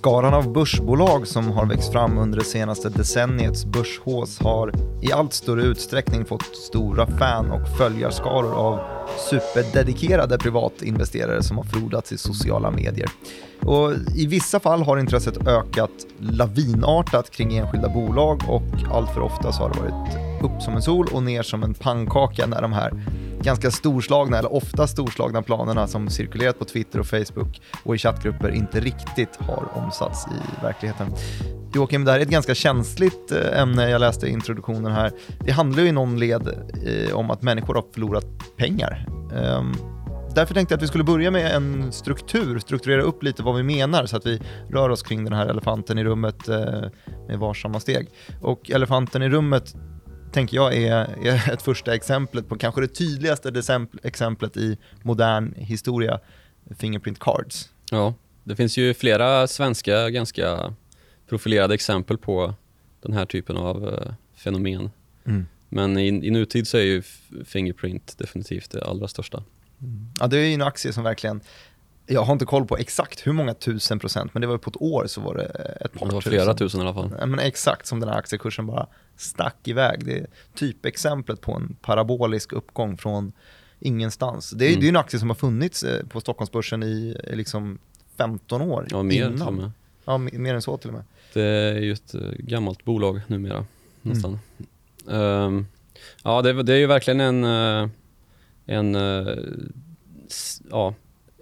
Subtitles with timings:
[0.00, 4.72] Skaran av börsbolag som har växt fram under det senaste decenniets börshås har
[5.02, 8.80] i allt större utsträckning fått stora fan och följarskaror av
[9.30, 13.10] superdedikerade privatinvesterare som har frodats i sociala medier.
[13.60, 19.52] Och I vissa fall har intresset ökat lavinartat kring enskilda bolag och allt för ofta
[19.52, 22.72] så har det varit upp som en sol och ner som en pannkaka när de
[22.72, 22.92] här
[23.42, 28.50] ganska storslagna, eller ofta storslagna planerna som cirkulerat på Twitter och Facebook och i chattgrupper
[28.50, 31.06] inte riktigt har omsatts i verkligheten.
[31.74, 35.12] Joakim, det här är ett ganska känsligt eh, ämne, jag läste i introduktionen här.
[35.44, 36.48] Det handlar ju i någon led
[36.86, 38.24] eh, om att människor har förlorat
[38.56, 39.06] pengar.
[39.34, 39.74] Um,
[40.34, 43.62] Därför tänkte jag att vi skulle börja med en struktur, strukturera upp lite vad vi
[43.62, 46.82] menar så att vi rör oss kring den här elefanten i rummet eh,
[47.28, 48.08] med varsamma steg.
[48.40, 49.74] Och elefanten i rummet
[50.32, 53.62] tänker jag är, är ett första exemplet på kanske det tydligaste
[54.02, 56.20] exemplet i modern historia,
[56.78, 57.70] Fingerprint Cards.
[57.90, 58.14] Ja,
[58.44, 60.74] det finns ju flera svenska ganska
[61.28, 62.54] profilerade exempel på
[63.02, 64.90] den här typen av uh, fenomen.
[65.26, 65.46] Mm.
[65.68, 67.02] Men i, i nutid så är ju
[67.44, 69.44] Fingerprint definitivt det allra största.
[69.82, 70.08] Mm.
[70.20, 71.40] Ja, det är ju en aktie som verkligen
[72.10, 74.82] jag har inte koll på exakt hur många tusen procent, men det var på ett
[74.82, 75.44] år så var det
[75.80, 77.28] ett par Det var flera tusen, tusen i alla fall.
[77.28, 80.04] men exakt som den här aktiekursen bara stack iväg.
[80.04, 83.32] Det är typexemplet på en parabolisk uppgång från
[83.80, 84.50] ingenstans.
[84.50, 84.80] Det är, mm.
[84.80, 87.78] det är en aktie som har funnits eh, på Stockholmsbörsen i liksom
[88.16, 89.36] 15 år ja, mer innan.
[89.36, 89.70] Till och med.
[90.04, 91.04] Ja, mer än så till och med.
[91.32, 93.64] Det är ju ett eh, gammalt bolag numera,
[94.02, 94.38] nästan.
[95.08, 95.20] Mm.
[95.20, 95.66] Um,
[96.24, 97.88] ja, det, det, är ju verkligen en, eh,
[98.66, 98.96] en,
[100.70, 100.94] ja,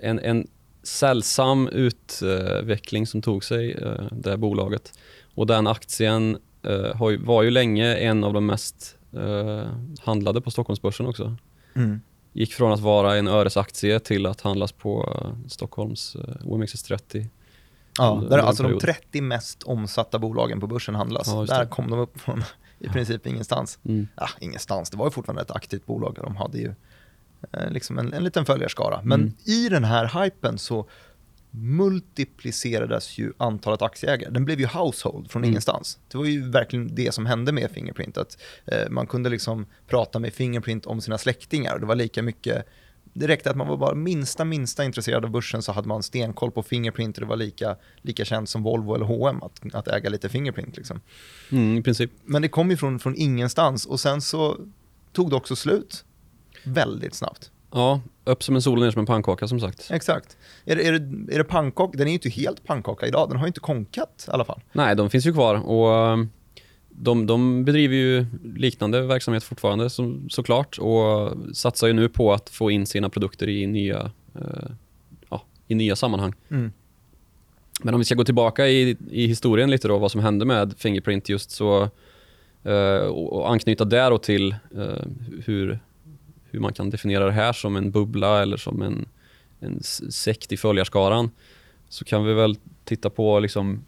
[0.02, 0.46] en, en
[0.88, 3.74] sällsam utveckling som tog sig,
[4.10, 4.92] det här bolaget.
[5.34, 9.62] Och den aktien uh, var ju länge en av de mest uh,
[10.00, 11.36] handlade på Stockholmsbörsen också.
[11.74, 12.00] Mm.
[12.32, 15.16] Gick från att vara en öresaktie till att handlas på
[15.48, 17.26] Stockholms uh, OMXS30.
[17.98, 21.26] Ja, där alltså de 30 mest omsatta bolagen på börsen handlas.
[21.26, 22.44] Ja, där kom de upp från
[22.78, 23.78] i princip ingenstans.
[23.84, 24.08] Mm.
[24.16, 26.18] Ja, ingenstans, det var ju fortfarande ett aktivt bolag.
[26.22, 26.74] De hade ju
[27.70, 29.00] liksom en, en liten följarskara.
[29.04, 29.34] Men mm.
[29.44, 30.88] i den här hypen så
[31.50, 34.30] multiplicerades ju antalet aktieägare.
[34.30, 35.50] Den blev ju household från mm.
[35.50, 35.98] ingenstans.
[36.08, 38.18] Det var ju verkligen det som hände med Fingerprint.
[38.18, 42.22] Att, eh, man kunde liksom prata med Fingerprint om sina släktingar och det var lika
[42.22, 42.66] mycket
[43.12, 46.50] det räckte att man var bara minsta, minsta intresserad av börsen så hade man stenkoll
[46.50, 50.10] på Fingerprint och det var lika, lika känt som Volvo eller H&M att, att äga
[50.10, 50.76] lite Fingerprint.
[50.76, 51.00] Liksom.
[51.52, 52.10] Mm, i princip.
[52.24, 54.56] Men det kom ju från, från ingenstans och sen så
[55.12, 56.04] tog det också slut
[56.68, 57.50] väldigt snabbt.
[57.72, 59.90] Ja, upp som en sol och ner som en pannkaka som sagt.
[59.90, 60.36] Exakt.
[60.64, 61.98] Är det, är det, är det pannkaka?
[61.98, 64.60] Den är ju inte helt pannkaka idag, den har ju inte konkat i alla fall.
[64.72, 66.30] Nej, de finns ju kvar och um,
[66.88, 72.48] de, de bedriver ju liknande verksamhet fortfarande som, såklart och satsar ju nu på att
[72.48, 74.70] få in sina produkter i nya, uh,
[75.28, 76.34] ja, i nya sammanhang.
[76.50, 76.72] Mm.
[77.82, 80.74] Men om vi ska gå tillbaka i, i historien lite då, vad som hände med
[80.78, 81.88] Fingerprint just så
[82.66, 85.04] uh, och anknyta där till uh,
[85.44, 85.78] hur
[86.50, 89.08] hur man kan definiera det här som en bubbla eller som en,
[89.60, 91.30] en sekt i följarskaran
[91.88, 93.84] så kan vi väl titta på liksom,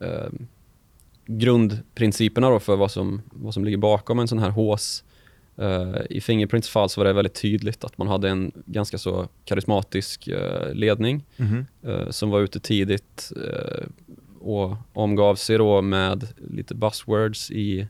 [0.00, 0.28] eh,
[1.26, 5.04] grundprinciperna då för vad som, vad som ligger bakom en sån här hås.
[5.56, 9.28] Eh, I Fingerprints fall så var det väldigt tydligt att man hade en ganska så
[9.44, 12.10] karismatisk eh, ledning mm -hmm.
[12.10, 13.86] som var ute tidigt eh,
[14.40, 17.88] och omgav sig då med lite buzzwords i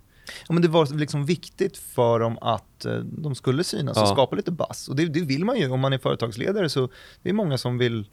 [0.49, 4.03] Ja, men det var liksom viktigt för dem att eh, de skulle synas ja.
[4.03, 4.89] och skapa lite buzz.
[4.89, 6.69] Och det, det, vill man ju om man är företagsledare.
[6.69, 6.89] så
[7.23, 8.05] Det är många som vill,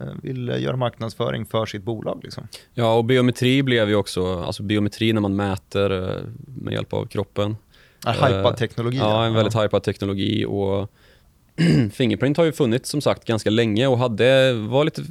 [0.00, 2.20] eh, vill göra marknadsföring för sitt bolag.
[2.22, 2.48] Liksom.
[2.74, 7.06] Ja, och biometri blev ju också, alltså biometri när man mäter eh, med hjälp av
[7.06, 7.56] kroppen.
[8.04, 8.98] Ja, hypad teknologi.
[8.98, 9.62] Ja, en väldigt ja.
[9.62, 10.44] hypad teknologi.
[10.44, 10.92] och
[11.92, 15.02] Fingerprint har ju funnits som sagt ganska länge och hade, var lite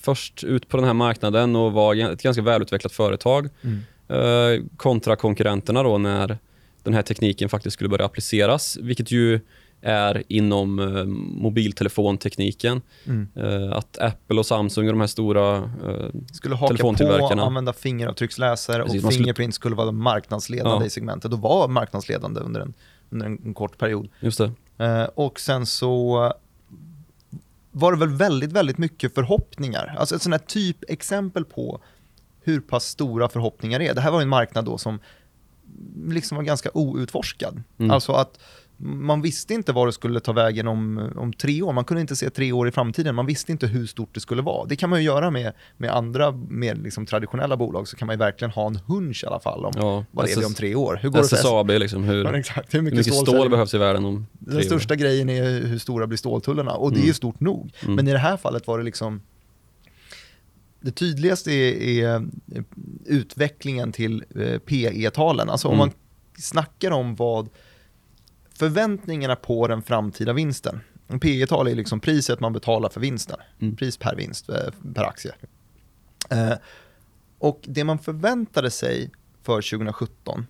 [0.00, 3.48] först ut på den här marknaden och var ett ganska välutvecklat företag.
[3.62, 3.80] Mm.
[4.08, 6.38] Eh, kontra konkurrenterna då när
[6.82, 9.40] den här tekniken faktiskt skulle börja appliceras, vilket ju
[9.84, 11.04] är inom eh,
[11.42, 12.82] mobiltelefontekniken.
[13.06, 13.28] Mm.
[13.34, 17.72] Eh, att Apple och Samsung och de här stora eh, Skulle haka på och använda
[17.72, 20.86] fingeravtrycksläsare och Fingerprint skulle vara marknadsledande ja.
[20.86, 22.74] i segmentet och var marknadsledande under en,
[23.10, 24.08] under en, kort period.
[24.20, 24.40] Just.
[24.40, 26.32] Eh, och sen så
[27.70, 29.96] var det väl väldigt, väldigt mycket förhoppningar.
[29.98, 31.80] Alltså ett sånt här typexempel på
[32.44, 33.94] hur pass stora förhoppningar är.
[33.94, 35.00] Det här var en marknad då som
[36.06, 37.62] liksom var ganska outforskad.
[37.78, 37.90] Mm.
[37.90, 38.38] Alltså att
[38.76, 41.72] man visste inte var det skulle ta vägen om, om tre år.
[41.72, 43.14] Man kunde inte se tre år i framtiden.
[43.14, 44.66] Man visste inte hur stort det skulle vara.
[44.66, 47.88] Det kan man ju göra med, med andra mer liksom traditionella bolag.
[47.88, 50.40] Så kan man verkligen ha en hunch i alla fall om ja, vad SS, är
[50.40, 50.98] det om tre år.
[51.02, 53.74] Hur går SSAB, det liksom, hur, ja, exakt, hur mycket, hur mycket stål, stål behövs
[53.74, 56.98] i världen om tre Den största grejen är hur stora blir ståltullarna och det är
[56.98, 57.14] ju mm.
[57.14, 57.72] stort nog.
[57.82, 57.94] Mm.
[57.94, 59.20] Men i det här fallet var det liksom
[60.84, 62.26] det tydligaste är, är
[63.06, 65.50] utvecklingen till eh, PE-talen.
[65.50, 65.78] Alltså om Mm.
[65.86, 65.90] man
[66.38, 67.48] snackar om vad
[68.54, 70.80] förväntningarna på den framtida vinsten.
[71.08, 73.36] En PE-tal är liksom priset man betalar för vinsten.
[73.60, 73.76] Mm.
[73.76, 74.56] Pris per vinst, eh,
[74.94, 75.34] per aktie.
[76.30, 76.52] Eh,
[77.38, 79.10] och det man förväntade sig
[79.42, 80.46] för 2017,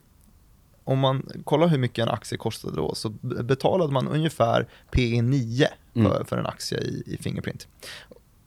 [0.85, 5.69] om man kollar hur mycket en aktie kostade då, så betalade man ungefär PE 9
[5.93, 6.25] för, Mm.
[6.25, 7.69] för en aktie i, i Fingerprint.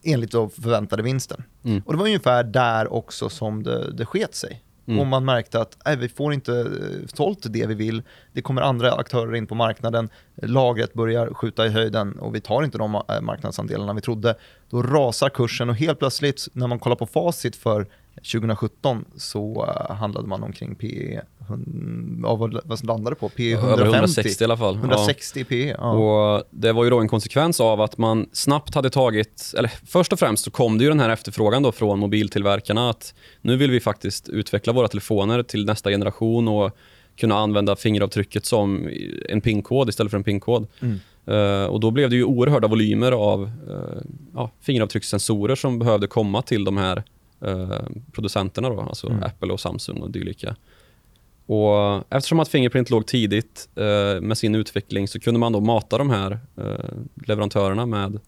[0.08, 1.44] Enligt då förväntade vinsten.
[1.64, 1.82] Mm.
[1.86, 4.64] Och det var ungefär där också som det, det sket sig.
[4.88, 5.00] Mm.
[5.00, 8.02] Och man märkte att nej, vi får inte eh, sålt det vi vill.
[8.34, 10.10] Det kommer andra aktörer in på marknaden.
[10.36, 14.36] Lagret börjar skjuta i höjden och vi tar inte de eh, marknadsandelarna vi trodde.
[14.70, 17.88] Då rasar kursen och helt plötsligt när man kollar på facit för
[18.18, 21.22] 2017 så eh, handlade man omkring PE,
[22.24, 23.30] ja, vad, vad landade det på?
[23.30, 23.96] PE Över 150.
[23.96, 24.76] 160 i alla fall.
[24.76, 24.80] Ja.
[24.80, 25.92] 160 PE, ja.
[25.92, 30.14] Och det var ju då en konsekvens av att man snabbt hade tagit, eller först
[30.14, 33.72] och främst så kom det ju den här efterfrågan då från mobiltillverkarna att nu vill
[33.72, 36.78] vi faktiskt utveckla våra telefoner till nästa generation och
[37.16, 38.90] kunna använda fingeravtrycket som
[39.30, 40.68] en PIN-kod istället för en PIN-kod.
[40.80, 41.00] Mm.
[41.28, 44.02] Eh, och då blev det ju oerhörda volymer av uh,
[44.34, 47.04] ja, fingeravtryckssensorer som behövde komma till de här
[48.12, 49.24] producenterna då, alltså Mm.
[49.24, 50.56] Apple och Samsung och dylika.
[51.46, 55.98] Och eftersom att Fingerprint låg tidigt eh, med sin utveckling så kunde man då mata
[55.98, 58.20] de här eh, leverantörerna med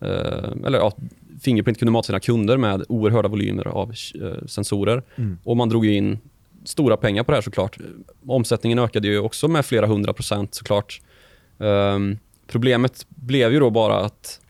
[0.00, 0.92] eh, eller ja,
[1.40, 5.38] Fingerprint kunde mata sina kunder med oerhörda volymer av eh, sensorer Mm.
[5.44, 6.18] och man drog in
[6.64, 7.78] stora pengar på det här såklart.
[8.26, 11.00] Omsättningen ökade ju också med flera hundra procent såklart.
[11.58, 14.40] Um, problemet blev ju då bara att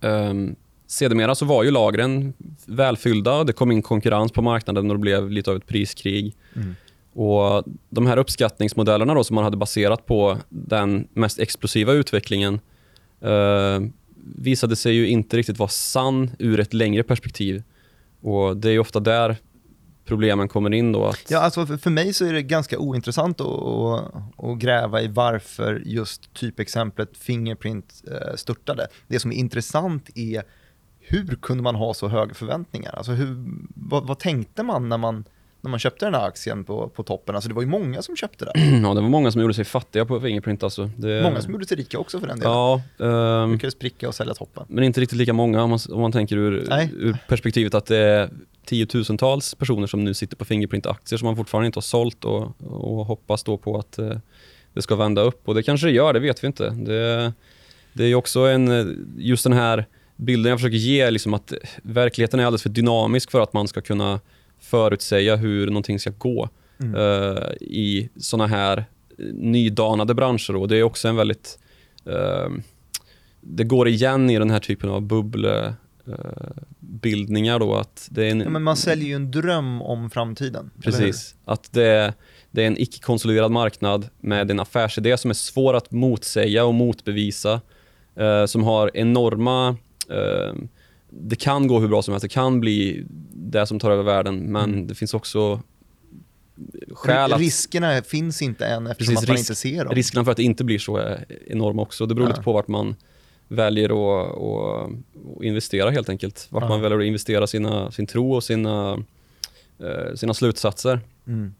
[0.00, 0.56] um,
[0.92, 2.34] sedermera så var ju lagren
[2.66, 6.36] välfyllda det kom in konkurrens på marknaden och det blev lite av ett priskrig.
[6.54, 6.74] Mm.
[7.12, 12.60] Och De här uppskattningsmodellerna då som man hade baserat på den mest explosiva utvecklingen
[13.20, 13.80] eh,
[14.36, 17.62] visade sig ju inte riktigt vara sann ur ett längre perspektiv.
[18.20, 19.36] Och Det är ofta där
[20.04, 20.92] problemen kommer in.
[20.92, 21.04] då.
[21.06, 25.02] Att, Ja, alltså för, för mig så är det ganska ointressant att, att, att gräva
[25.02, 28.86] i varför just typexemplet Fingerprint eh, störtade.
[29.08, 30.42] Det som är intressant är
[31.12, 32.94] hur kunde man ha så höga förväntningar?
[32.96, 33.36] Alltså hur,
[33.74, 35.24] vad, vad tänkte man när man
[35.60, 37.34] när man köpte den här aktien på, på toppen?
[37.34, 38.52] Alltså det var ju många som köpte det.
[38.82, 40.62] ja, det var många som gjorde sig fattiga på Fingerprint.
[40.62, 40.90] Alltså.
[40.96, 42.52] Det, Många som gjorde sig rika också för den delen.
[42.52, 44.64] Ja, ehm, Lyckades pricka och sälja toppen.
[44.68, 46.52] men inte riktigt lika många om man, om man tänker ur,
[46.98, 48.30] ur perspektivet att det är
[48.64, 53.06] tiotusentals personer som nu sitter på Fingerprint-aktier som man fortfarande inte har sålt och, och
[53.06, 54.16] hoppas då på att eh,
[54.72, 55.48] det ska vända upp.
[55.48, 56.70] Och det kanske det gör, det vet vi inte.
[56.70, 57.32] Det,
[57.92, 58.86] det är ju också en, eh,
[59.16, 59.86] just den här
[60.16, 63.80] bilden jag försöker ge, liksom att verkligheten är alldeles för dynamisk för att man ska
[63.80, 64.20] kunna
[64.60, 66.48] förutsäga hur någonting ska gå
[66.80, 66.94] Mm.
[66.94, 68.84] eh, i såna här eh,
[69.34, 70.56] nydanade branscher.
[70.56, 71.58] Och det är också en väldigt...
[72.06, 72.48] eh,
[73.40, 78.40] det går igen i den här typen av bubblebildningar då att det är en...
[78.40, 80.70] Ja, men man säljer ju en dröm om framtiden.
[80.82, 81.34] Precis.
[81.44, 82.14] Att det,
[82.50, 87.60] det är en icke-konsoliderad marknad med en affärsidé som är svår att motsäga och motbevisa.
[88.16, 89.76] Eh, som har enorma...
[90.12, 90.54] Eh,
[91.10, 92.22] det kan gå hur bra som helst.
[92.22, 93.04] Det kan bli
[93.34, 94.38] det som tar över världen.
[94.38, 94.86] Men Mm.
[94.86, 95.60] det finns också
[96.92, 97.40] skäl att...
[97.40, 99.94] Riskerna finns inte än eftersom Precis, att man risk- inte ser dem.
[99.94, 102.06] Riskerna för att det inte blir så är enorma också.
[102.06, 102.30] Det beror Ja.
[102.32, 102.96] lite på vart man
[103.48, 106.46] väljer att, att, att investera helt enkelt.
[106.50, 106.68] Vart Ja.
[106.68, 108.92] man väljer att investera sina, sin tro och sina,
[109.78, 111.00] eh, sina slutsatser.
[111.26, 111.54] Mm.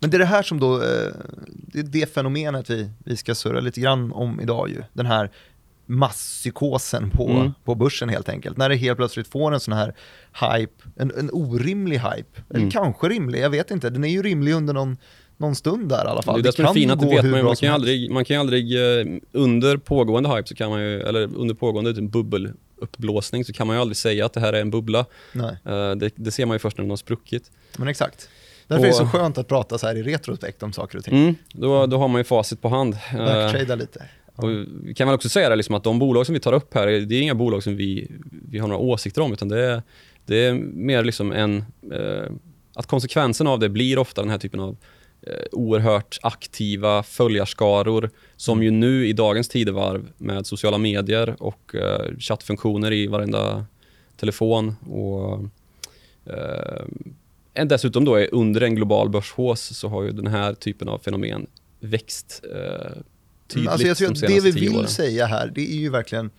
[0.00, 1.12] Men det är det här som då, eh,
[1.46, 4.82] det är det fenomenet vi, vi ska surra lite grann om idag ju.
[4.92, 5.30] Den här
[5.88, 7.52] masspsykosen på, Mm.
[7.64, 8.56] på börsen helt enkelt.
[8.56, 9.94] När det helt plötsligt får en sån här
[10.58, 12.40] hype, en, en orimlig hype.
[12.50, 12.70] Eller Mm.
[12.70, 13.90] kanske rimlig, jag vet inte.
[13.90, 14.96] Den är ju rimlig under någon,
[15.36, 16.34] någon stund där i alla fall.
[16.34, 18.10] Det är det som är fint att det vet hur man, man kan ju aldrig,
[18.10, 21.94] man kan ju aldrig eh, under pågående hype så kan man ju, eller under pågående
[21.94, 25.04] typ bubbeluppblåsning så kan man ju aldrig säga att det här är en bubbla.
[25.32, 27.50] Nej, Eh, det, det ser man ju först när den har spruckit.
[27.78, 28.28] men exakt.
[28.66, 31.18] Därför är det så skönt att prata så här i retrospekt om saker och ting.
[31.22, 32.94] Mm, då, då har man ju facit på hand.
[33.12, 34.02] Eh, Backtrada lite.
[34.38, 34.48] Och
[34.82, 36.86] vi kan väl också säga det, liksom att de bolag som vi tar upp här,
[36.86, 39.82] det är inga bolag som vi, vi har några åsikter om, utan det är,
[40.26, 41.64] det är mer liksom en...
[41.92, 42.32] Eh,
[42.74, 44.76] att konsekvensen av det blir ofta den här typen av
[45.22, 52.16] eh, oerhört aktiva följarskaror som ju nu i dagens tidevarv med sociala medier och eh,
[52.18, 53.66] chattfunktioner i varenda
[54.16, 55.44] telefon och
[57.54, 60.98] eh, dessutom då är under en global börshås så har ju den här typen av
[60.98, 61.46] fenomen
[61.80, 62.98] växt eh,
[63.48, 64.88] tydligt Alltså jag tror de att det senaste vi vill åren.
[64.88, 66.30] säga här, det är ju verkligen,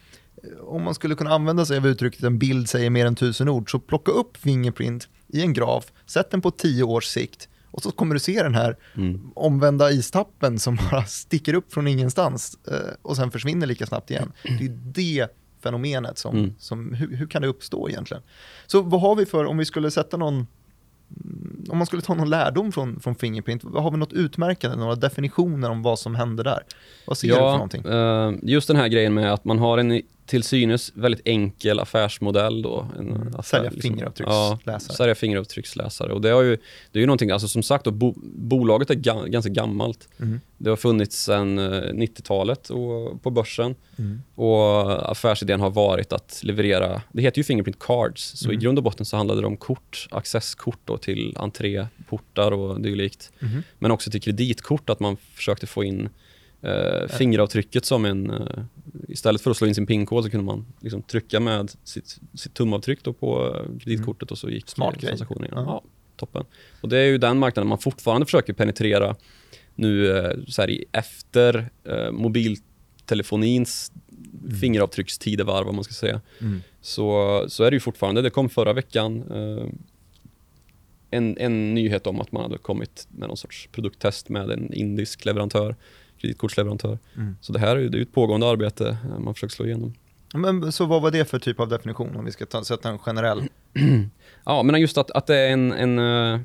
[0.43, 3.49] eh, om man skulle kunna använda sig av uttrycket en bild säger mer än tusen
[3.49, 7.83] ord, så plocka upp Fingerprint i en graf, sätt den på tio års sikt och
[7.83, 9.31] så kommer du se den här Mm.
[9.35, 14.31] omvända istappen som bara sticker upp från ingenstans eh, och sen försvinner lika snabbt igen.
[14.43, 15.27] Det är det
[15.63, 16.17] fenomenet.
[16.17, 16.53] Som, Mm.
[16.59, 18.23] som, hur, hur kan det uppstå egentligen?
[18.67, 20.47] Så vad har vi för, om vi skulle sätta någon,
[21.69, 25.69] om man skulle ta någon lärdom från, från Fingerprint, har vi något utmärkande, några definitioner
[25.69, 26.63] om vad som händer där?
[27.05, 27.85] Vad ser du för någonting?
[27.85, 32.61] eh, just den här grejen med att man har en till synes väldigt enkel affärsmodell
[32.61, 32.87] då.
[32.99, 33.27] En Mm.
[33.35, 34.95] affär, Sälja Ja, fingeravtrycksläsare.
[34.97, 36.13] sälja fingeravtrycksläsare.
[36.13, 36.57] Och det, har ju,
[36.91, 40.07] det är ju någonting, alltså som sagt, då, bo, bolaget är ga, ganska gammalt.
[40.19, 40.39] Mm.
[40.57, 43.75] Det har funnits sedan eh, 90-talet och, på börsen.
[43.97, 44.21] Mm.
[44.35, 48.59] Och affärsidén har varit att leverera, det heter ju Fingerprint Cards, så Mm.
[48.59, 53.31] i grund och botten så handlade det om kort, accesskort då till entréportar och dylikt.
[53.39, 53.63] Mhm.
[53.79, 56.09] Men också till kreditkort, att man försökte få in
[56.61, 58.29] eh, fingeravtrycket som en...
[58.29, 58.63] Eh,
[59.07, 62.53] istället för att slå in sin pinkod så kunde man liksom trycka med sitt, sitt
[62.53, 65.65] tumavtryck på eh, kreditkortet och så gick Smart transaktionen igenom.
[65.65, 65.83] Ja.
[65.83, 66.45] Ja, toppen.
[66.81, 69.15] Och det är ju den marknaden man fortfarande försöker penetrera
[69.75, 73.91] nu eh, så här i efter eh, mobiltelefonins
[74.61, 76.21] fingeravtryckstidevarv, vad man ska säga.
[76.41, 76.61] Mm.
[76.81, 78.21] Så, så är det ju fortfarande.
[78.21, 79.67] Det kom förra veckan eh,
[81.11, 85.25] en, en nyhet om att man hade kommit med någon sorts produkttest med en indisk
[85.25, 85.75] leverantör,
[86.21, 86.99] kreditkortsleverantör.
[87.15, 87.35] Mm.
[87.41, 89.65] Så det här är ju det är ju ett pågående arbete eh, man försöker slå
[89.65, 89.93] igenom.
[90.33, 92.99] Men, så vad var det för typ av definition om vi ska ta, sätta en
[92.99, 93.43] generell?
[94.45, 96.39] Ja, men just att, att det är en, en, eh,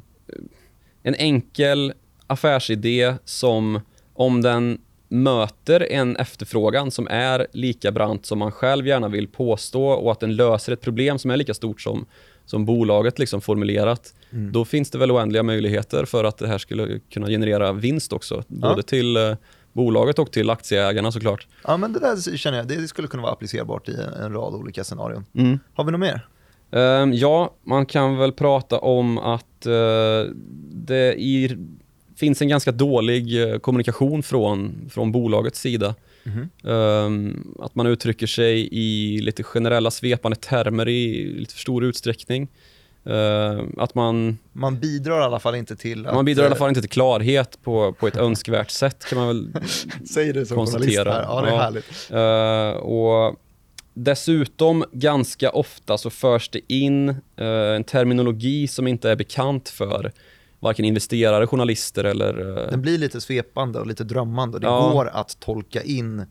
[1.02, 1.92] en enkel
[2.26, 3.80] affärsidé som
[4.14, 9.84] om den möter en efterfrågan som är lika brant som man själv gärna vill påstå
[9.86, 12.06] och att den löser ett problem som är lika stort som,
[12.44, 14.52] som bolaget liksom formulerat, Mm.
[14.52, 18.44] då finns det väl oändliga möjligheter för att det här skulle kunna generera vinst också.
[18.48, 19.36] Både till eh,
[19.74, 21.46] bolaget och till aktieägarna såklart.
[21.64, 24.84] Ja men det där känner jag, det skulle kunna vara applicerbart i en rad olika
[24.84, 25.24] scenarion.
[25.34, 25.58] Mm.
[25.74, 26.26] Har vi något mer?
[26.70, 30.32] Ehm, ja, man kan väl prata om att eh,
[30.72, 31.56] det i,
[32.16, 35.94] finns en ganska dålig eh, kommunikation från, från bolagets sida.
[36.24, 36.48] Mhm.
[36.72, 42.48] Ehm, att man uttrycker sig i lite generella svepande termer i lite för stor utsträckning.
[43.06, 46.14] Ehm, att man, Man bidrar i alla fall inte till att...
[46.14, 49.18] man bidrar i alla eh, fall inte till klarhet på, på ett önskvärt sätt kan
[49.18, 49.52] man väl
[50.10, 51.12] Säg det som journalist konstatera.
[51.12, 52.10] här, ja det är härligt.
[52.10, 53.36] Eh, och
[53.94, 57.46] dessutom ganska ofta så förs det in eh,
[57.76, 60.12] en terminologi som inte är bekant för
[60.60, 62.32] varken investerare, journalister eller...
[62.70, 64.90] Den blir lite svepande och lite drömmande och det Ja.
[64.92, 66.26] går att tolka in.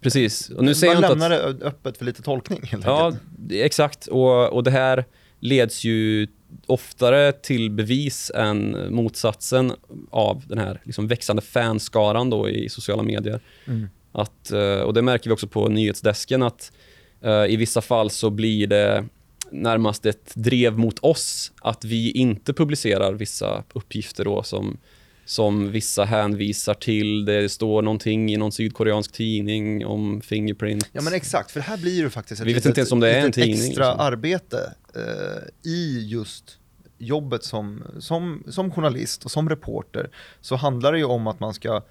[0.00, 0.50] precis.
[0.50, 3.22] Och nu säger Man lämnar att, det öppet för lite tolkning helt Ja, enkelt.
[3.52, 4.06] exakt.
[4.06, 5.04] Och, och det här
[5.40, 6.26] leds ju
[6.66, 9.72] oftare till bevis än motsatsen
[10.10, 13.40] av den här liksom växande fanskaran då i sociala medier.
[13.66, 13.88] Mm.
[14.12, 16.72] Att, eh, och det märker vi också på nyhetsdesken att
[17.20, 19.04] eh, i vissa fall så blir det
[19.52, 24.78] närmast ett drev mot oss att vi inte publicerar vissa uppgifter då som,
[25.24, 27.24] som vissa hänvisar till.
[27.24, 30.88] Det står någonting i någon sydkoreansk tidning om Fingerprint.
[30.92, 32.92] Ja men exakt, för det här blir ju faktiskt ett Vi vet litet, inte ens
[32.92, 34.00] om det är en litet tidning, extra liksom.
[34.06, 36.56] arbete eh, i just
[36.98, 40.10] jobbet som, som, som journalist och som reporter
[40.40, 41.82] så handlar det ju om att man ska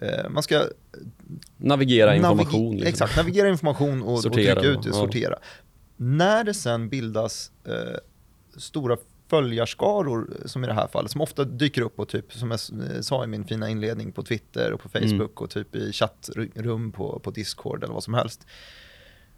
[0.00, 0.62] eh, man ska
[1.56, 2.72] Navigera navig- information.
[2.72, 2.88] liksom.
[2.88, 4.92] Exakt, navigera information och, och trycka ut det, ja.
[4.92, 5.38] sortera.
[5.96, 7.72] När det sen bildas eh,
[8.56, 8.96] stora
[9.36, 12.72] följarskaror, som i det här fallet, som ofta dyker upp på typ, som jag s-
[13.06, 15.30] sa i min fina inledning, på Twitter och på Facebook Mm.
[15.34, 18.46] och typ i chattrum på, på Discord eller vad som helst.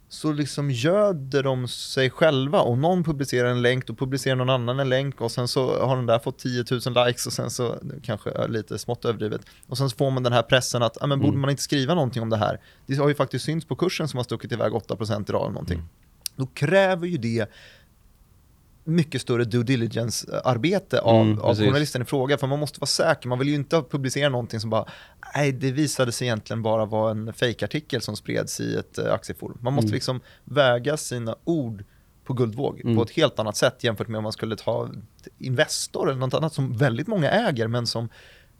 [0.08, 4.80] Så liksom göder de sig själva och någon publicerar en länk, då publicerar någon annan
[4.80, 7.76] en länk och sen så har den där fått 10 000 likes och sen så,
[8.02, 11.18] kanske lite smått överdrivet, och sen så får man den här pressen att, ja men
[11.18, 11.40] borde Mm.
[11.40, 12.60] man inte skriva någonting om det här?
[12.86, 15.78] Det har ju faktiskt synts på kursen som har stuckit iväg 8% idag eller någonting.
[15.78, 15.88] Mm.
[16.36, 17.50] Då kräver ju det
[18.84, 23.28] mycket större due diligence-arbete av, Mm, av journalisten i fråga, för man måste vara säker.
[23.28, 24.84] Man vill ju inte publicera någonting som bara,
[25.34, 29.58] nej det visade sig egentligen bara vara en fejkartikel som spreds i ett uh, aktieforum.
[29.60, 29.94] Man måste Mm.
[29.94, 31.84] liksom väga sina ord
[32.24, 32.96] på guldvåg Mm.
[32.96, 34.88] på ett helt annat sätt jämfört med om man skulle ta
[35.38, 38.08] Investor eller något annat som väldigt många äger men som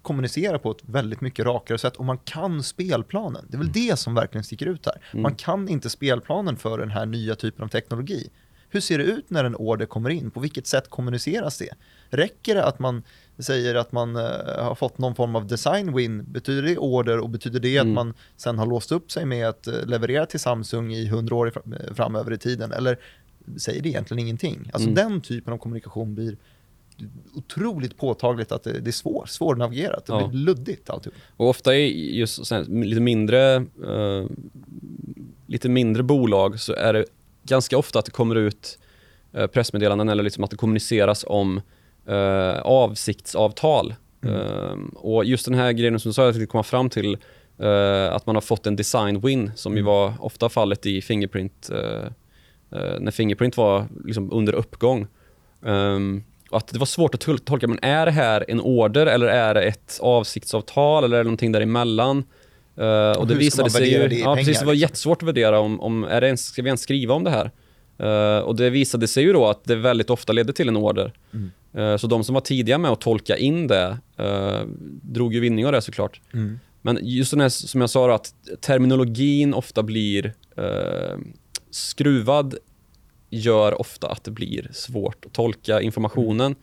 [0.02, 3.46] kommunicerar på ett väldigt mycket rakare sätt och man kan spelplanen.
[3.48, 4.94] Det är väl det som verkligen sticker ut här.
[5.12, 5.22] Mm.
[5.22, 8.30] Man kan inte spelplanen för den här nya typen av teknologi.
[8.74, 10.30] Hur ser det ut när en order kommer in?
[10.30, 11.68] På vilket sätt kommuniceras det?
[12.10, 13.02] Räcker det att man
[13.38, 14.22] säger att man eh,
[14.64, 16.24] har fått någon form av design win?
[16.28, 17.88] Betyder det order och betyder det Mm.
[17.90, 21.34] att man sen har låst upp sig med att eh, leverera till Samsung i hundra
[21.36, 22.72] år i fram- eh, framöver i tiden?
[22.72, 22.98] Eller
[23.56, 24.70] säger det egentligen ingenting?
[24.72, 24.94] Alltså Mm.
[24.94, 26.36] den typen av kommunikation blir
[27.34, 30.06] otroligt påtagligt att det, det är svår, svårnavigerat.
[30.06, 30.26] Det Ja.
[30.28, 31.14] blir luddigt alltihop.
[31.36, 34.26] Och ofta i just här, lite mindre eh,
[35.46, 37.04] lite mindre bolag så är det
[37.44, 38.78] ganska ofta att det kommer ut
[39.32, 41.60] eh, pressmeddelanden eller liksom att det kommuniceras om
[42.06, 43.94] eh, avsiktsavtal.
[44.22, 44.36] Mm.
[44.36, 47.16] Eh, och just den här grejen som du sa, jag tänkte komma fram till
[47.58, 49.86] eh, att man har fått en design win som ju Mm.
[49.86, 52.04] var ofta fallet i Fingerprint eh,
[52.80, 55.06] eh, när Fingerprint var liksom under uppgång.
[56.50, 59.26] Och att det var svårt att tol- tolka, men är det här en order eller
[59.26, 62.24] är det ett avsiktsavtal eller är det någonting däremellan?
[62.78, 64.82] Uh, och det visade sig ju, det ja, precis, det var liksom?
[64.82, 67.50] jättesvårt att värdera om, om är det ens, ska vi ens skriva om det här?
[67.98, 71.12] Eh, och det visade sig ju då att det väldigt ofta ledde till en order.
[71.32, 71.50] Mm.
[71.74, 73.98] Eh, så de som var tidiga med att tolka in det
[75.02, 76.20] drog ju vinning av det såklart.
[76.32, 76.60] Mm.
[76.82, 80.32] Men just den här, som jag sa då, att terminologin ofta blir
[81.70, 82.54] skruvad
[83.30, 86.54] gör ofta att det blir svårt att tolka informationen.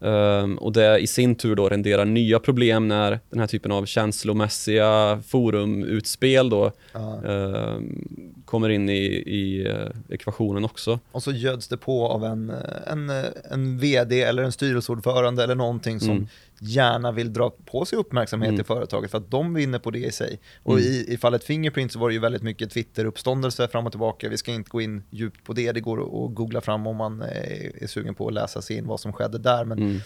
[0.00, 3.86] Ehm, och det i sin tur då renderar nya problem när den här typen av
[3.86, 8.08] känslomässiga forumutspel då ehm,
[8.44, 10.98] kommer in i, i eh, ekvationen också.
[11.12, 12.56] Och så göds det på av en, eh,
[12.92, 16.26] en, eh, en vd eller en styrelseordförande eller någonting som Mm.
[16.60, 18.60] Gärna vill dra på sig uppmärksamhet Mm.
[18.60, 20.40] i företaget för att de vinner på det i sig.
[20.62, 20.84] Och Mm.
[20.84, 24.28] i, i fallet Fingerprint så var det ju väldigt mycket Twitter-uppståndelse fram och tillbaka.
[24.28, 27.22] Vi ska inte gå in djupt på det, det går att googla fram om man
[27.22, 29.64] eh, är sugen på att läsa sig in vad som skedde där.
[29.64, 29.98] Men Mm.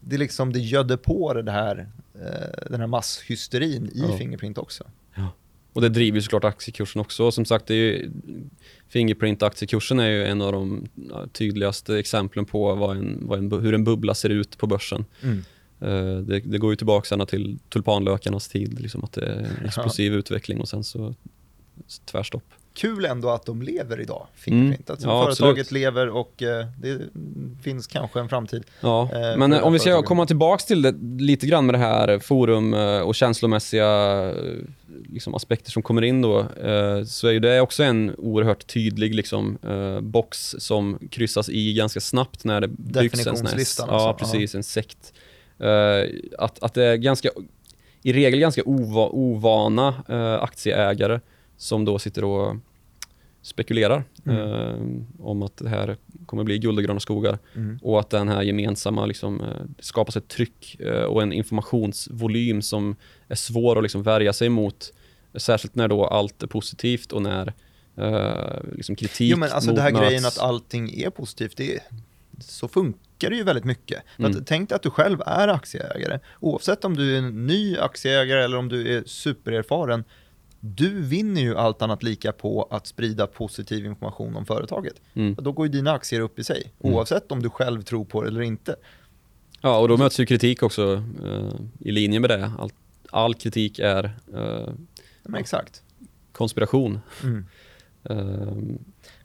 [0.00, 4.16] det, liksom, det gödde på det här, eh, den här masshysterin i Ja.
[4.18, 4.84] Fingerprint också.
[5.72, 7.24] Och det driver såklart aktiekursen också.
[7.24, 8.10] Och som sagt, det är ju,
[8.88, 13.74] Fingerprint-aktiekursen är ju en av de ja, tydligaste exemplen på vad en, vad en, hur
[13.74, 15.04] en bubbla ser ut på börsen.
[15.22, 15.44] Mm.
[15.80, 20.14] Eh, det, det går ju tillbaka ända till tulpanlökarnas tid, liksom att det är explosiv
[20.14, 21.14] utveckling och sen så
[22.04, 22.42] tvärstopp.
[22.74, 24.88] Kul ändå att de lever idag, Fingerprint.
[24.88, 24.94] Mm.
[24.94, 25.70] Alltså, Ja, företaget absolut.
[25.82, 26.98] lever och eh, det
[27.62, 28.64] finns kanske en framtid.
[28.80, 30.04] Ja, Eh, men om vi ska företagen.
[30.04, 34.32] komma tillbaks till det lite grann med det här forum och känslomässiga
[35.08, 36.46] liksom, aspekter som kommer in då,
[37.06, 39.58] så är ju det också en oerhört tydlig liksom,
[40.02, 44.54] box som kryssas i ganska snabbt när det byggs en sån här, Ja, alltså, precis,
[44.54, 45.12] en sekt.
[45.58, 47.28] Eh, att, att det är ganska,
[48.02, 51.20] i regel ganska ova, ovana eh, aktieägare
[51.56, 52.56] som då sitter och
[53.42, 54.38] spekulerar Mm.
[54.38, 54.76] eh,
[55.26, 57.78] om att det här kommer bli guld och gröna skogar Mm.
[57.82, 62.96] och att den här gemensamma liksom, eh, skapas ett tryck eh, och en informationsvolym som
[63.28, 64.92] är svår att liksom värja sig mot.
[65.34, 67.52] Särskilt när då allt är positivt och när
[67.96, 70.04] eh, liksom kritik Jo men alltså mot det här möts.
[70.06, 71.80] grejen att allting är positivt, det är,
[72.40, 72.68] så
[73.16, 74.02] funkar det ju väldigt mycket.
[74.16, 74.38] För Mm.
[74.40, 78.44] Att, tänk dig att du själv är aktieägare, oavsett om du är en ny aktieägare
[78.44, 80.04] eller om du är supererfaren,
[80.60, 84.94] du vinner ju allt annat lika på att sprida positiv information om företaget.
[85.14, 85.34] Mm.
[85.34, 86.94] Då går ju dina aktier upp i sig, Mm.
[86.96, 88.76] oavsett om du själv tror på det eller inte.
[89.60, 92.50] Ja, och då möts ju kritik också eh, i linje med det.
[92.58, 92.70] All,
[93.10, 94.68] all kritik är eh,
[95.22, 95.82] Men exakt.
[96.32, 97.00] konspiration.
[97.22, 97.46] Mm.
[98.04, 98.56] Eh,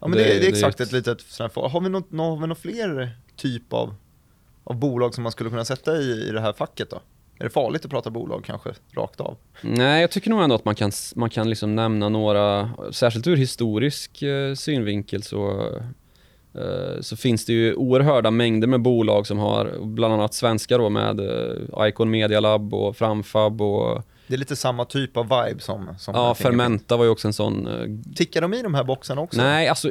[0.02, 1.88] Ja, men Det- det, det är det exakt ett- ett litet sånt här, har vi
[1.88, 3.94] något, nå- har vi något fler typ av,
[4.64, 7.00] av bolag som man skulle kunna sätta i, i det här facket då?
[7.38, 9.36] Är det farligt att prata bolag kanske rakt av?
[9.60, 13.36] Nej, jag tycker nog ändå att man kan, man kan liksom nämna några, särskilt ur
[13.36, 15.68] historisk eh, synvinkel så,
[16.54, 20.88] eh, så finns det ju oerhörda mängder med bolag som har, bland annat svenska då
[20.90, 25.60] med eh, Icon Media Lab och Framfab och Det är lite samma typ av vibe
[25.60, 25.94] som...
[25.98, 26.34] som ja.
[26.34, 29.42] Fermenta var ju också en sån eh, Tickar de i de här boxarna också?
[29.42, 29.90] Nej, alltså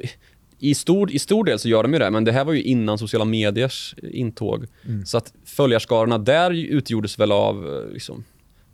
[0.60, 2.64] i stor, i stor del så gör de ju det, men det här var ju
[2.64, 4.66] innan sociala mediers intåg.
[4.86, 5.06] Mm.
[5.06, 8.24] Så att följarskarorna där utgjordes väl av eh, liksom,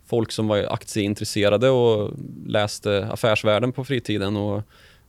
[0.06, 2.12] folk som var aktieintresserade och
[2.46, 4.36] läste Affärsvärlden på fritiden.
[4.36, 4.56] Och,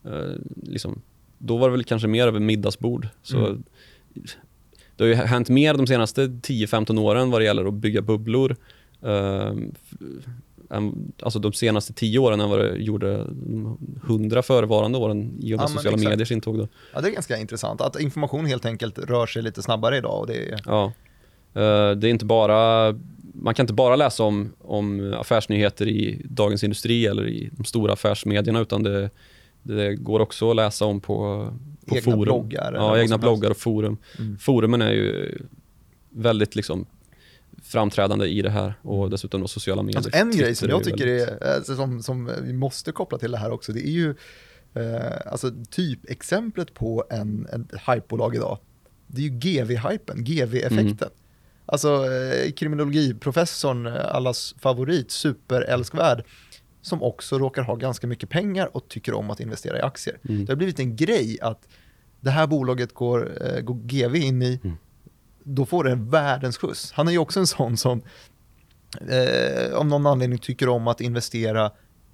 [0.04, 1.02] eh, liksom,
[1.38, 3.08] då var det väl kanske mer över middagsbord.
[3.22, 3.62] Så Mm.
[4.96, 8.56] Det har ju hänt mer de senaste 10-15 åren vad det gäller att bygga bubblor.
[9.02, 9.54] Eh,
[11.22, 15.58] alltså de senaste 10 åren än vad det gjorde de 100 förevarande åren i och
[15.58, 16.10] med Ja, sociala exakt.
[16.10, 16.58] mediers intåg.
[16.58, 16.68] Då.
[16.94, 17.80] Ja, det är ganska intressant.
[17.80, 20.60] Att information helt enkelt rör sig lite snabbare idag och det är...
[20.66, 20.84] Ja.
[21.54, 22.92] Eh, det är inte bara,
[23.34, 27.92] man kan inte bara läsa om, om affärsnyheter i Dagens Industri eller i de stora
[27.92, 29.10] affärsmedierna utan det,
[29.62, 31.48] det går också att läsa om på,
[31.86, 32.20] på Egna forum.
[32.20, 33.96] bloggar Ja, egna bloggar och forum.
[34.18, 34.38] Mm.
[34.38, 35.38] Forumen är ju
[36.10, 36.86] väldigt liksom
[37.62, 39.96] framträdande i det här och dessutom då sociala medier.
[39.98, 43.30] Alltså en grej som jag tycker väldigt- är, alltså, som, som vi måste koppla till
[43.30, 44.14] det här också, det är ju
[44.74, 48.58] eh, alltså typexemplet på en, en hypebolag idag.
[49.06, 51.08] Det är ju GV-hypen, GV-effekten.
[51.08, 51.10] Mm.
[51.66, 56.24] Alltså eh, kriminologiprofessorn, eh, allas favorit, superälskvärd,
[56.82, 60.18] som också råkar ha ganska mycket pengar och tycker om att investera i aktier.
[60.28, 60.44] Mm.
[60.44, 61.68] Det har blivit en grej att
[62.20, 64.76] det här bolaget går, eh, går GV in i, Mm.
[65.44, 66.92] Då får det världens skjuts.
[66.92, 68.02] Han är ju också en sån som
[69.08, 71.70] eh, om någon anledning tycker om att investera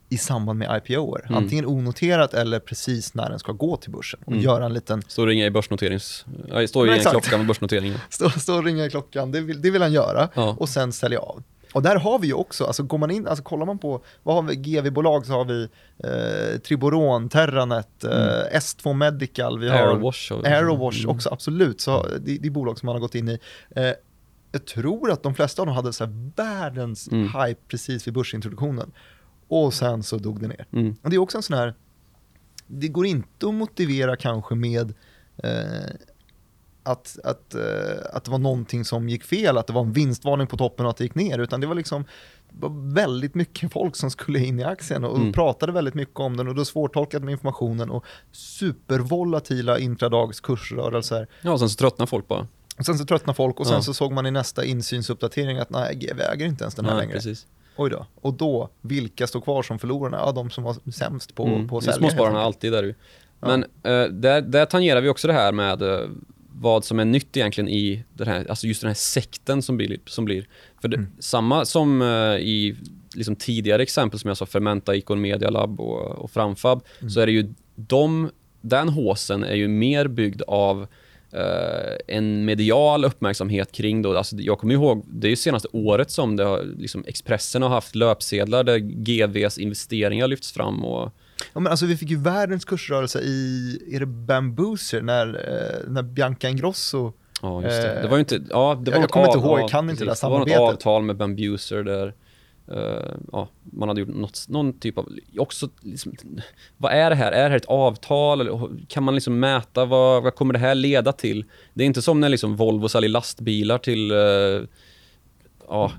[0.09, 1.25] i samband med IPOer.
[1.29, 1.35] Mm.
[1.39, 4.45] Antingen onoterat eller precis när den ska gå till börsen och Mm.
[4.45, 6.25] göra en liten, Står och ringa i börsnoterings...
[6.69, 7.11] Står ju Men i en exakt.
[7.11, 7.99] klocka med börsnoteringen.
[8.11, 10.57] stå, stå och ringa i klockan, det vill, det vill han göra Ja.
[10.59, 11.43] och sen sälja av.
[11.77, 14.35] Och där har vi ju också, alltså går man in, alltså kollar man på, vad
[14.35, 15.69] har vi, GV-bolag så har vi
[16.05, 20.33] eh, Triboron, Terranet, eh, S2 Medical, vi har Aerowash.
[20.33, 21.11] och- Aerowash Mm.
[21.17, 21.81] också, absolut.
[21.81, 23.39] Så det, det är bolag som man har gått in i.
[23.71, 23.91] Eh,
[24.53, 27.23] jag tror att de flesta av dem hade så här världens Mm.
[27.29, 28.93] hype precis vid börsintroduktionen.
[29.49, 30.67] Och sen så dog det ner.
[30.73, 30.97] Mm.
[31.03, 31.75] Och det är också en sån här,
[32.67, 34.95] det går inte att motivera kanske med
[35.43, 35.51] eh,
[36.87, 37.62] att, att, eh,
[38.12, 40.90] att det var någonting som gick fel, att det var en vinstvarning på toppen och
[40.90, 42.05] att det gick ner, utan det var liksom
[42.61, 45.33] var väldigt mycket folk som skulle in i aktien och Mm.
[45.33, 51.27] pratade väldigt mycket om den och det var svårtolkat med informationen och supervolatila intradags kursrörelser.
[51.42, 52.46] Ja, och sen så tröttnar folk bara.
[52.79, 53.83] Och sen så tröttnade folk och sen Ja.
[53.83, 57.01] så såg man i nästa insynsuppdatering att nej, GV äger inte ens den här Nej,
[57.03, 57.12] längre.
[57.16, 57.46] precis.
[57.77, 58.07] Oj då.
[58.20, 60.16] Och då, vilka står kvar som förlorarna?
[60.16, 61.68] Ja, de som var sämst på, Mm.
[61.68, 61.99] på att sälja.
[61.99, 62.94] Småspararna alltid där ju.
[63.40, 63.46] Ja.
[63.46, 66.01] Men eh, där, där tangerar vi också det här med eh,
[66.59, 69.99] vad som är nytt egentligen i den här, alltså just den här sekten som blir.
[70.07, 70.47] Som blir.
[70.81, 71.11] För det, Mm.
[71.19, 72.77] samma som eh, i
[73.14, 77.11] liksom tidigare exempel som jag sa, Fermenta, Icon Media Lab och, och Framfab, Mm.
[77.11, 80.87] så är det ju de, den håsen är ju mer byggd av
[81.33, 86.11] eh, en medial uppmärksamhet kring då, alltså jag kommer ihåg, det är ju senaste året
[86.11, 91.12] som det har, liksom Expressen har haft löpsedlar där GVs investeringar lyfts fram och
[91.55, 96.03] Ja, men alltså vi fick ju världens kursrörelse i, är det Bambooser, när, eh, när
[96.03, 97.94] Bianca Ingrosso, Ja, just det.
[97.96, 98.40] Eh, Det var ju inte...
[98.51, 100.38] Ja, det var jag kommer inte ihåg, ja, jag kan inte det där Det var
[100.38, 100.75] något samarbetet.
[100.75, 102.14] avtal med Bambuser där
[102.72, 105.09] eh, ja, man hade gjort något, någon typ av...
[105.38, 106.12] Också, liksom,
[106.77, 107.33] vad är det här?
[107.33, 108.40] Är det här ett avtal?
[108.40, 111.44] Eller kan man liksom mäta vad, vad kommer det här leda till?
[111.75, 114.11] Det är inte som när liksom Volvo säljer lastbilar till...
[114.11, 114.68] eh,
[115.68, 115.92] ja,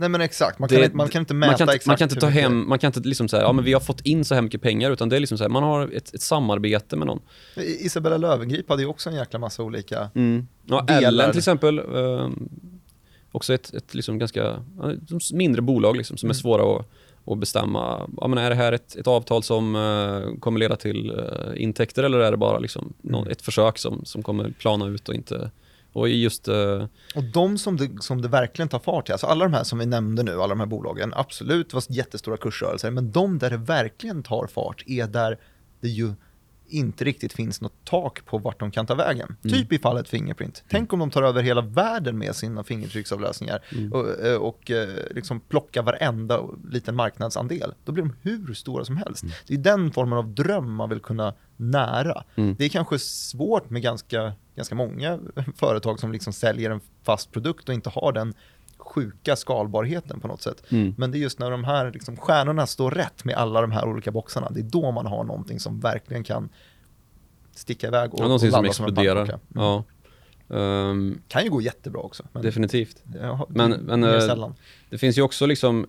[0.00, 1.86] nej men exakt, man det- kan, inte, man kan inte mäta man kan inte, exakt
[1.86, 4.00] man kan inte ta hem, man kan inte liksom säga, ja men vi har fått
[4.00, 6.22] in så här mycket pengar, utan det är liksom så här, man har ett, ett
[6.22, 7.20] samarbete med någon.
[7.56, 10.10] Isabella Löwengrip hade ju också en jäkla massa olika,
[10.66, 11.02] Ja, delar.
[11.08, 12.28] Ellen till exempel, eh,
[13.32, 14.64] också ett, ett liksom ganska
[15.32, 16.40] mindre bolag liksom, som är Mm.
[16.40, 16.86] svåra att,
[17.26, 18.08] att bestämma.
[18.20, 22.02] Ja, men är det här ett, ett avtal som eh, kommer leda till eh, intäkter
[22.02, 23.26] eller är det bara liksom Mm.
[23.28, 25.50] ett försök som, som kommer plana ut och inte...
[25.92, 26.48] Och just...
[26.48, 26.84] Uh...
[27.14, 29.78] och de som det, som det verkligen tar fart i, alltså alla de här som
[29.78, 33.50] vi nämnde nu, alla de här bolagen, absolut det var jättestora kursrörelser, men de där
[33.50, 35.38] det verkligen tar fart är där
[35.80, 36.12] det ju
[36.70, 39.36] inte riktigt finns något tak på vart de kan ta vägen.
[39.44, 39.56] Mm.
[39.58, 40.64] Typ i fallet Fingerprint.
[40.68, 43.92] Tänk om de tar över hela världen med sina fingertrycksavläsningar Mm.
[43.92, 47.74] och, eh, och eh, liksom plockar varenda liten marknadsandel.
[47.84, 49.24] Då blir de hur stora som helst.
[49.46, 52.24] Det är den formen av dröm man vill kunna nära.
[52.36, 52.54] Mm.
[52.58, 55.18] Det är kanske svårt med ganska, ganska många
[55.56, 58.34] företag som liksom säljer en fast produkt och inte har den
[58.80, 60.62] sjuka skalbarheten på något sätt.
[60.72, 60.94] Mm.
[60.98, 63.88] Men det är just när de här liksom, stjärnorna står rätt med alla de här
[63.88, 66.48] olika boxarna, det är då man har någonting som verkligen kan
[67.54, 69.26] sticka iväg och, ja, någonting och som landa som en exploderar.
[69.26, 69.40] pannkaka.
[69.54, 69.64] Mm.
[69.64, 69.84] Ja.
[70.56, 72.22] Ehm, Kan ju gå jättebra också.
[72.32, 73.02] Men definitivt.
[73.22, 74.54] har- Men- men, mer eh, sällan.
[74.90, 75.86] Det finns ju också liksom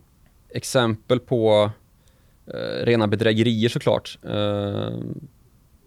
[0.50, 1.72] exempel på
[2.48, 4.18] eh, rena bedrägerier såklart.
[4.24, 4.90] Eh,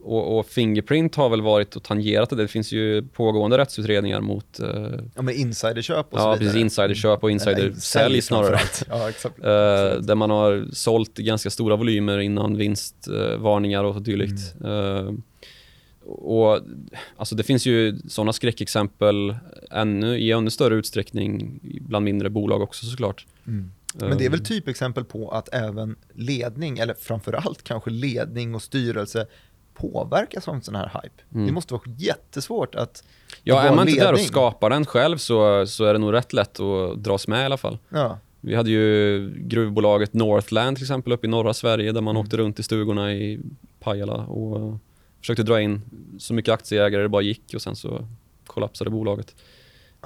[0.05, 2.37] och, och Fingerprint har väl varit och tangerat det.
[2.37, 4.69] Det finns ju pågående rättsutredningar mot eh,
[5.15, 6.39] Ja, med insiderköp och så ja, vidare.
[6.39, 8.59] precis, insiderköp och Eller insidersälj snarare.
[8.89, 9.39] Ja, exakt.
[9.39, 9.45] Eh,
[10.01, 14.55] där man har sålt ganska stora volymer innan vinstvarningar och dylikt.
[14.61, 15.07] Mm.
[15.07, 15.15] Eh,
[16.07, 16.61] och,
[17.17, 19.37] alltså det finns ju sådana skräckexempel
[19.71, 23.27] ännu, i ännu större utsträckning bland mindre bolag också såklart.
[23.47, 23.71] Mm.
[23.95, 29.27] Men det är väl typexempel på att även ledning, eller framförallt kanske ledning och styrelse
[29.75, 31.23] påverkas av en sån här hype.
[31.35, 31.47] Mm.
[31.47, 33.05] Det måste vara jättesvårt att
[33.43, 34.29] Ja, är man inte där och ledning.
[34.29, 37.57] skapar den själv så, så är det nog rätt lätt att dras med i alla
[37.57, 37.79] fall.
[37.89, 42.25] Ja, Vi hade ju gruvbolaget Northland till exempel uppe i norra Sverige där man Mm.
[42.27, 43.41] åkte runt i stugorna i
[43.81, 44.79] Pajala och
[45.21, 45.83] försökte dra in
[46.19, 48.09] så mycket aktieägare det bara gick och sen så
[48.47, 49.35] kollapsade bolaget.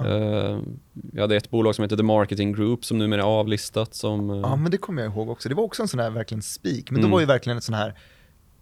[0.05, 0.59] Eh,
[0.93, 4.29] vi hade ett bolag som heter The Marketing Group som numera är avlistat som...
[4.29, 5.49] eh, ja, men det kommer jag ihåg också.
[5.49, 7.09] Det var också en sån här verkligen spik, men Mm.
[7.11, 7.95] då var ju verkligen ett sån här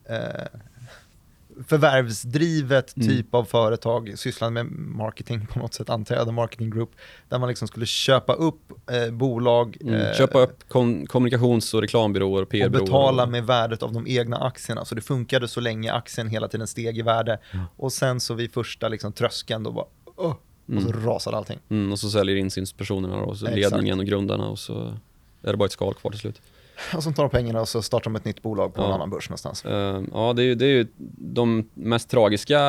[0.10, 0.48] eh,
[1.68, 3.08] förvärvsdrivet Mm.
[3.10, 6.90] typ av företag, sysslande med marketing på något sätt, antar jag, Marketing Group,
[7.30, 11.82] där man liksom skulle köpa upp eh, bolag mm, eh, köpa upp kom, kommunikations och
[11.82, 12.86] reklambyråer, och PR-byråer.
[12.86, 14.86] betala med värdet av de egna aktierna.
[14.86, 17.40] Så det funkade så länge aktien hela tiden steg i värde.
[17.78, 20.30] Och sen så vid första liksom, tröskeln då bara, "Åh",
[20.76, 21.06] och så Mm.
[21.06, 21.60] rasade allting.
[21.70, 23.74] Mm, och så säljer insynspersonerna och så Exakt.
[23.74, 24.98] ledningen och grundarna och så
[25.42, 26.42] är det bara ett skal kvar till slut.
[26.96, 28.94] Och så tar de pengarna och så startar de ett nytt bolag på en Ja.
[28.96, 29.66] annan börs någonstans.
[29.66, 30.88] Eh, ja, det är, ju, det är ju
[31.18, 32.60] de mest tragiska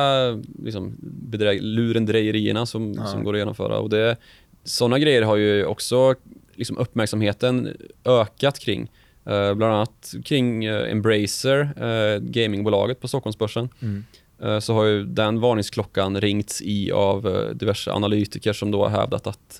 [0.63, 0.95] liksom,
[1.29, 3.05] bedräg- lurendrejerierna som, Ja.
[3.05, 3.79] som går att genomföra.
[3.79, 4.15] Och det,
[4.63, 6.15] sådana grejer har ju också
[6.55, 8.91] liksom, uppmärksamheten ökat kring.
[9.25, 13.69] Eh, bland annat kring eh, Embracer, gamingbolaget på Stockholmsbörsen.
[13.81, 14.03] Mm.
[14.61, 19.59] så har ju den varningsklockan ringts i av diverse analytiker som då har hävdat att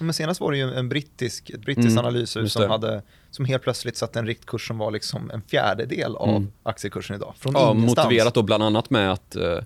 [0.00, 3.02] Men senast var det ju en brittisk, ett brittiskt Mm, analyshus som, hade,
[3.36, 6.52] som helt plötsligt satte en riktkurs som var liksom en fjärdedel av Mm.
[6.62, 7.34] aktiekursen idag.
[7.38, 8.06] Från ja, ingenstans.
[8.06, 9.58] motiverat då bland annat med att eh,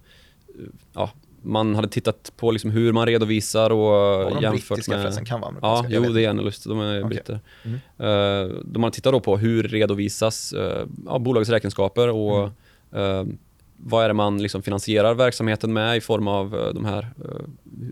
[0.95, 1.11] ja,
[1.43, 5.03] man hade tittat på liksom hur man redovisar och Var de jämfört med...
[5.03, 5.25] förresten?
[5.25, 5.95] Kan vara Ja, amerikanska.
[5.95, 6.31] jag jo det är inte.
[6.31, 7.09] analyst, de är Okej.
[7.09, 7.41] britter.
[7.65, 7.79] Mm.
[7.99, 12.51] Eh, de har tittat då på hur redovisas uh, ja, bolagets räkenskaper och
[12.93, 13.31] Mm.
[13.31, 13.35] eh,
[13.83, 17.09] vad är det man liksom finansierar verksamheten med i form av de här,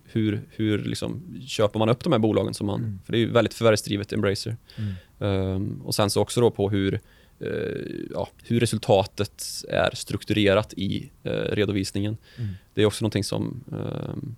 [0.04, 2.98] hur, hur liksom köper man upp de här bolagen som man, Mm.
[3.04, 4.56] för det är ju väldigt förvärvsdrivet Embracer.
[5.18, 6.94] Um, och sen så också då på hur,
[7.40, 7.48] eh,
[8.10, 12.16] ja, hur resultatet är strukturerat i eh, redovisningen.
[12.36, 12.50] Mm.
[12.74, 14.34] Det är också någonting som ehm,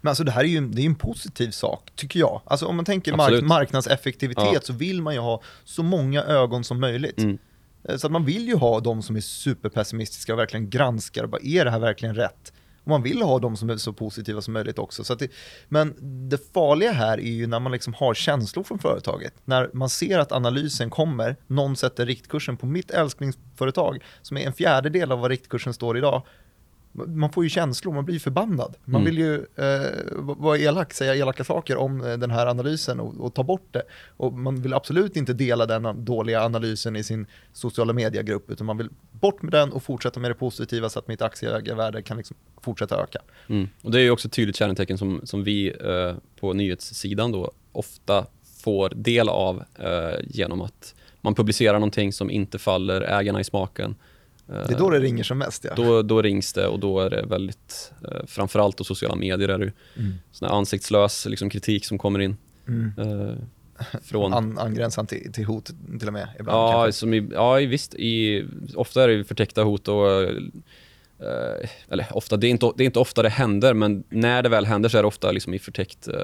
[0.00, 2.40] Men alltså det här är ju det är en positiv sak, tycker jag.
[2.44, 4.60] Alltså om man tänker mark marknadseffektivitet Ja.
[4.62, 7.18] så vill man ju ha så många ögon som möjligt.
[7.18, 7.38] mm,
[7.88, 11.40] Eh, Så att man vill ju ha de som är superpessimistiska och verkligen granskar, bara,
[11.44, 12.52] är det här verkligen rätt?
[12.84, 15.04] Och man vill ha dem som är så positiva som möjligt också.
[15.04, 15.28] Så att det,
[15.68, 15.94] men
[16.28, 19.34] det farliga här är ju när man liksom har känslor från företaget.
[19.44, 24.52] När man ser att analysen kommer, någon sätter riktkursen på mitt älsklingsföretag, som är en
[24.52, 26.22] fjärdedel av vad riktkursen står idag.
[27.06, 28.74] Man får ju känslor, man blir förbannad.
[28.84, 29.04] Man Mm.
[29.04, 33.34] vill ju eh, vara elak, säga elaka saker om eh, den här analysen och, och
[33.34, 33.82] ta bort det.
[34.16, 38.76] Och man vill absolut inte dela den dåliga analysen i sin sociala mediegrupp, utan man
[38.78, 42.36] vill bort med den och fortsätta med det positiva så att mitt aktieägarvärde kan liksom
[42.62, 43.18] fortsätta öka.
[43.48, 43.68] mm.
[43.82, 47.52] Och det är ju också ett tydligt kännetecken som, som vi eh, på nyhetssidan då
[47.72, 48.26] ofta
[48.64, 53.94] får del av eh, genom att man publicerar någonting som inte faller ägarna i smaken.
[54.46, 55.64] Det är då det ringer som mest.
[55.64, 55.74] Ja.
[55.76, 59.58] då, då rings det och då är det väldigt, eh, framförallt på sociala medier är
[59.58, 60.12] det ju Mm.
[60.32, 62.36] sån här ansiktslös liksom, kritik som kommer in.
[62.68, 62.92] Mm.
[62.98, 63.34] Eh,
[64.02, 64.34] från...
[64.34, 66.58] An, angränsande till, till hot till och med ibland.
[66.58, 66.98] ja, kanske.
[66.98, 67.94] som i, ja, visst.
[67.94, 72.86] I, ofta är det förtäckta hot och eh, eller ofta, det är, inte, det är
[72.86, 75.58] inte ofta det händer, men när det väl händer så är det ofta liksom i
[75.58, 76.14] förtäckt, eh,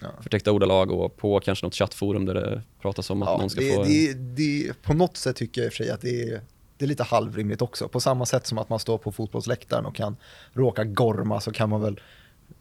[0.00, 0.08] Ja.
[0.22, 3.60] förtäckta ordalag och på kanske något chattforum där det pratas om att Ja, någon ska
[3.60, 3.82] det, få...
[3.84, 6.40] det, det, på något sätt tycker jag i och för sig att det är,
[6.78, 7.88] det är lite halvrimligt också.
[7.88, 10.16] På samma sätt som att man står på fotbollsläktaren och kan
[10.52, 12.00] råka gorma så kan man väl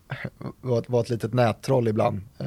[0.62, 2.46] vara ett, vara ett litet nättroll ibland eh,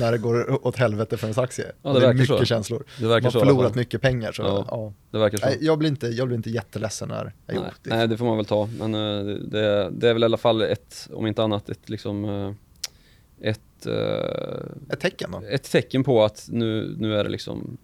[0.00, 1.72] när det går åt helvete för ens aktie.
[1.82, 2.44] Ja, det är verkar mycket så.
[2.44, 2.84] känslor.
[2.98, 3.78] det verkar Man så har förlorat fall.
[3.78, 4.32] mycket pengar.
[4.32, 4.66] Så, Ja.
[4.70, 4.92] ja.
[5.10, 5.46] Det verkar så.
[5.46, 7.96] Nej, jag, blir inte, jag blir inte jätteledsen när jag Nej, gjort det.
[7.96, 8.68] nej, det får man väl ta.
[8.78, 12.24] Men eh, det, det är väl i alla fall ett, om inte annat, ett liksom
[12.24, 12.52] eh,
[13.40, 15.42] ett, eh, Ett tecken då.
[15.50, 17.76] ett tecken på att nu, nu är det liksom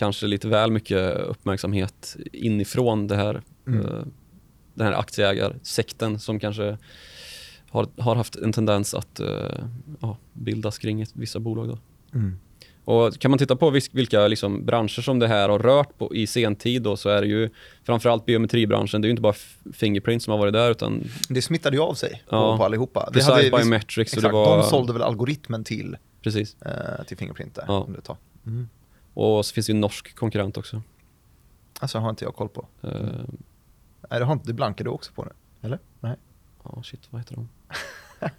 [0.00, 3.86] kanske lite väl mycket uppmärksamhet inifrån det här, Mm.
[3.86, 4.02] eh,
[4.74, 6.78] den här aktieägarsekten som kanske
[7.70, 9.64] har, har haft en tendens att eh,
[10.00, 11.68] ja, bildas kring vissa bolag.
[11.68, 11.78] Då.
[12.14, 12.38] Mm.
[12.84, 16.26] Och kan man titta på vilka liksom branscher som det här har rört på i
[16.26, 17.50] sentid då, så är det ju
[17.84, 19.00] framförallt biometribranschen.
[19.02, 19.34] Det är ju inte bara
[19.72, 22.56] Fingerprint som har varit där utan Det smittade ju av sig Ja.
[22.56, 23.04] på allihopa.
[23.06, 24.56] Det Precise hade- Biometrics Exakt, var...
[24.58, 26.56] de sålde väl algoritmen till, Precis.
[26.62, 27.64] eh, till Fingerprint där.
[27.68, 27.84] Ja.
[27.86, 28.16] under ett tag.
[28.46, 28.68] Mm.
[29.14, 30.82] Och så finns det ju en norsk konkurrent också.
[31.80, 32.66] Alltså har inte jag koll på.
[32.82, 32.90] Eh,
[34.10, 35.30] Nej, det, har inte, det blankar du också på nu?
[35.62, 35.78] Eller?
[36.00, 36.16] Nej.
[36.64, 37.48] Ja, shit, vad heter de?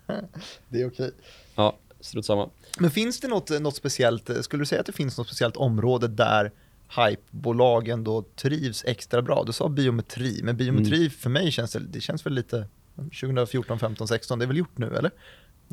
[0.69, 1.11] Det är okej.
[1.55, 2.49] Ja, strunt samma.
[2.79, 6.07] Men finns det något, något speciellt, skulle du säga att det finns något speciellt område
[6.07, 6.51] där
[6.97, 9.43] hypebolagen då trivs extra bra?
[9.43, 11.09] Du sa biometri, men biometri Mm.
[11.09, 14.77] för mig känns det, det känns väl lite 2014, 15, 16, det är väl gjort
[14.77, 15.11] nu eller?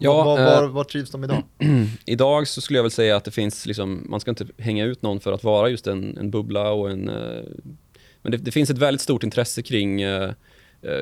[0.00, 1.42] Ja, var, var, eh, var, var trivs de idag?
[2.04, 5.02] Idag så skulle jag väl säga att det finns, liksom, man ska inte hänga ut
[5.02, 7.08] någon för att vara just en, en bubbla och en...
[7.08, 7.42] Eh,
[8.22, 10.32] men det, det finns ett väldigt stort intresse kring eh,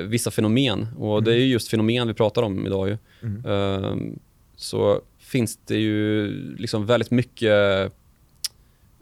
[0.07, 2.99] vissa fenomen och det är ju just fenomen vi pratar om idag ju.
[3.23, 3.45] Mm.
[3.47, 4.19] Ehm,
[4.57, 7.93] så finns det ju liksom väldigt mycket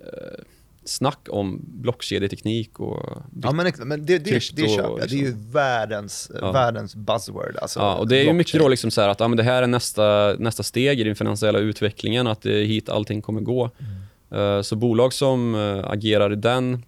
[0.00, 0.44] eh,
[0.84, 5.18] snack om blockkedjeteknik och Ja men, men det, det, det krypto, köper jag, det är
[5.18, 5.50] ju liksom.
[5.50, 6.52] världens, Ja.
[6.52, 7.56] världens buzzword.
[7.62, 9.62] Alltså, Ja, och det är ju mycket då liksom så att ja, men det här
[9.62, 13.70] är nästa, nästa steg i den finansiella utvecklingen, att det är hit allting kommer gå.
[13.78, 14.56] Mm.
[14.56, 16.82] Eh, så bolag som eh, agerar i den,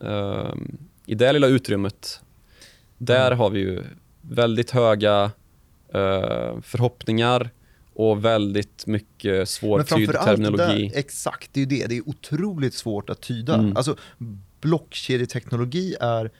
[0.00, 0.52] eh,
[1.06, 2.20] i det lilla utrymmet,
[2.98, 3.38] där Mm.
[3.38, 3.82] har vi ju
[4.20, 5.30] väldigt höga
[5.94, 7.50] eh, förhoppningar
[7.96, 10.88] och väldigt mycket svårtydd terminologi.
[10.88, 11.86] Där, exakt, det är ju det.
[11.86, 13.54] Det är otroligt svårt att tyda.
[13.54, 13.76] Mm.
[13.76, 13.96] Alltså,
[14.60, 16.30] blockkedjeteknologi är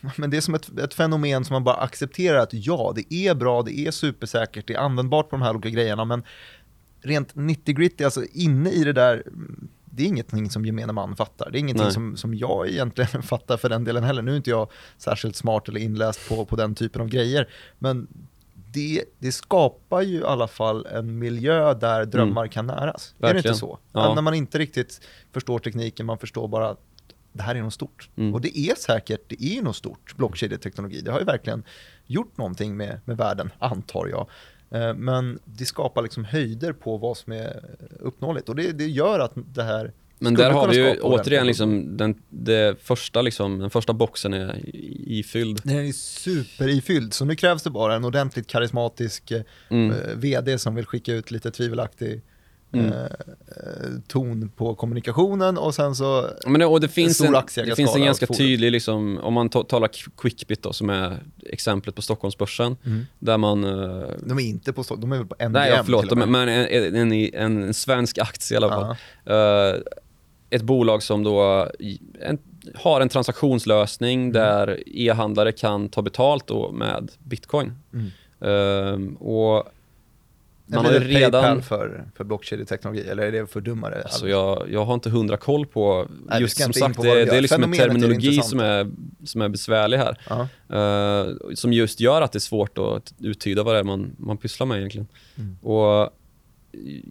[0.16, 3.34] men det är som ett, ett fenomen som man bara accepterar att ja, det är
[3.34, 6.22] bra, det är supersäkert, det är användbart på de här olika grejerna, men
[7.00, 9.22] rent 90 gritty, alltså inne i det där,
[9.84, 11.50] det är ingenting som gemene man fattar.
[11.50, 11.92] Det är ingenting Nej.
[11.92, 14.22] som, som jag egentligen fattar för den delen heller.
[14.22, 18.08] Nu är inte jag särskilt smart eller inläst på, på den typen av grejer, men
[18.72, 23.14] det, det skapar ju i alla fall en miljö där drömmar kan näras.
[23.18, 23.34] Är det inte Mm.
[23.34, 23.56] Verkligen.
[23.56, 23.78] så?
[23.92, 24.14] Ja.
[24.14, 25.00] När man inte riktigt
[25.32, 26.76] förstår tekniken, man förstår bara
[27.32, 28.08] det här är något stort.
[28.16, 28.34] Mm.
[28.34, 31.00] Och det är säkert, det är något stort, blockkedjeteknologi.
[31.00, 31.62] Det har ju verkligen
[32.06, 34.26] gjort någonting med, med världen, antar jag.
[34.70, 38.48] Eh, Men det skapar liksom höjder på vad som är uppnåeligt.
[38.48, 42.14] Och det, det gör att det här Men där har vi ju återigen liksom den,
[42.28, 45.60] det första liksom, den första boxen är i- ifylld.
[45.64, 49.90] Den är superifylld, så nu krävs det bara en ordentligt karismatisk eh, Mm.
[49.90, 52.22] eh, vd som vill skicka ut lite tvivelaktig
[52.72, 52.86] Mm.
[52.92, 53.08] eh, eh,
[54.08, 57.96] ton på kommunikationen och sen så Men det, och det finns, stor en, det finns
[57.96, 62.02] en ganska tydlig, liksom, om man ta- talar Qu- Quickbit då, som är exemplet på
[62.02, 63.06] Stockholmsbörsen, Mm.
[63.18, 63.64] där man...
[63.64, 66.48] eh, de är inte på, de är väl på MGM nej, ja, förlåt, men en,
[66.94, 68.96] en, en, en svensk aktie i alla fall.
[69.24, 69.68] Ja.
[69.68, 69.80] Eh,
[70.50, 71.68] ett bolag som då
[72.20, 72.38] en,
[72.74, 74.32] har en transaktionslösning Mm.
[74.32, 77.72] där e-handlare kan ta betalt då med bitcoin.
[77.92, 78.10] Mm.
[78.40, 79.72] Eh, och
[80.66, 81.42] man har är redan...
[81.42, 84.02] Paypal för, för blockkedjeteknologi eller är det för dummare?
[84.02, 87.40] Alltså jag, jag har inte hundra koll på, Nej, just som sagt, det, det är
[87.40, 88.46] liksom en är terminologi intressant.
[88.50, 88.90] som är,
[89.24, 90.18] som är besvärlig här.
[90.28, 90.48] Ja.
[90.76, 94.36] Eh, som just gör att det är svårt att uttyda vad det är man, man
[94.36, 95.08] pysslar med egentligen.
[95.38, 95.56] Mm.
[95.62, 96.10] Och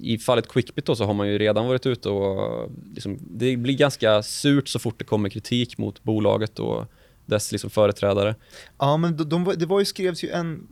[0.02, 3.78] i fallet Quickbit då så har man ju redan varit ute och liksom, det blir
[3.78, 6.86] ganska surt så fort det kommer kritik mot bolaget och
[7.26, 8.36] dess liksom företrädare.
[8.78, 10.68] ja, men de, de, det var ju, skrevs ju en,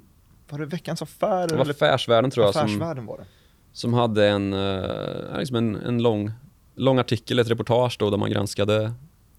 [0.49, 1.47] var det Veckans Affärer?
[1.47, 3.25] Det var Affärsvärlden tror jag som, Affärsvärlden var det.
[3.73, 6.31] som hade en, eh, liksom en, en lång,
[6.75, 8.93] lång artikel, ett reportage då där man granskade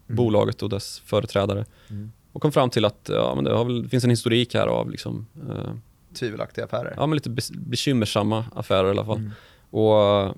[0.06, 1.64] bolaget och dess företrädare.
[1.90, 2.12] Mm.
[2.32, 4.66] Och kom fram till att ja, men det, har väl, det finns en historik här
[4.66, 5.72] av liksom, eh,
[6.18, 6.94] Tvivelaktiga affärer.
[6.96, 9.16] ja, men lite bekymmersamma affärer i alla fall.
[9.18, 9.30] Mm.
[9.70, 10.32] Och eh,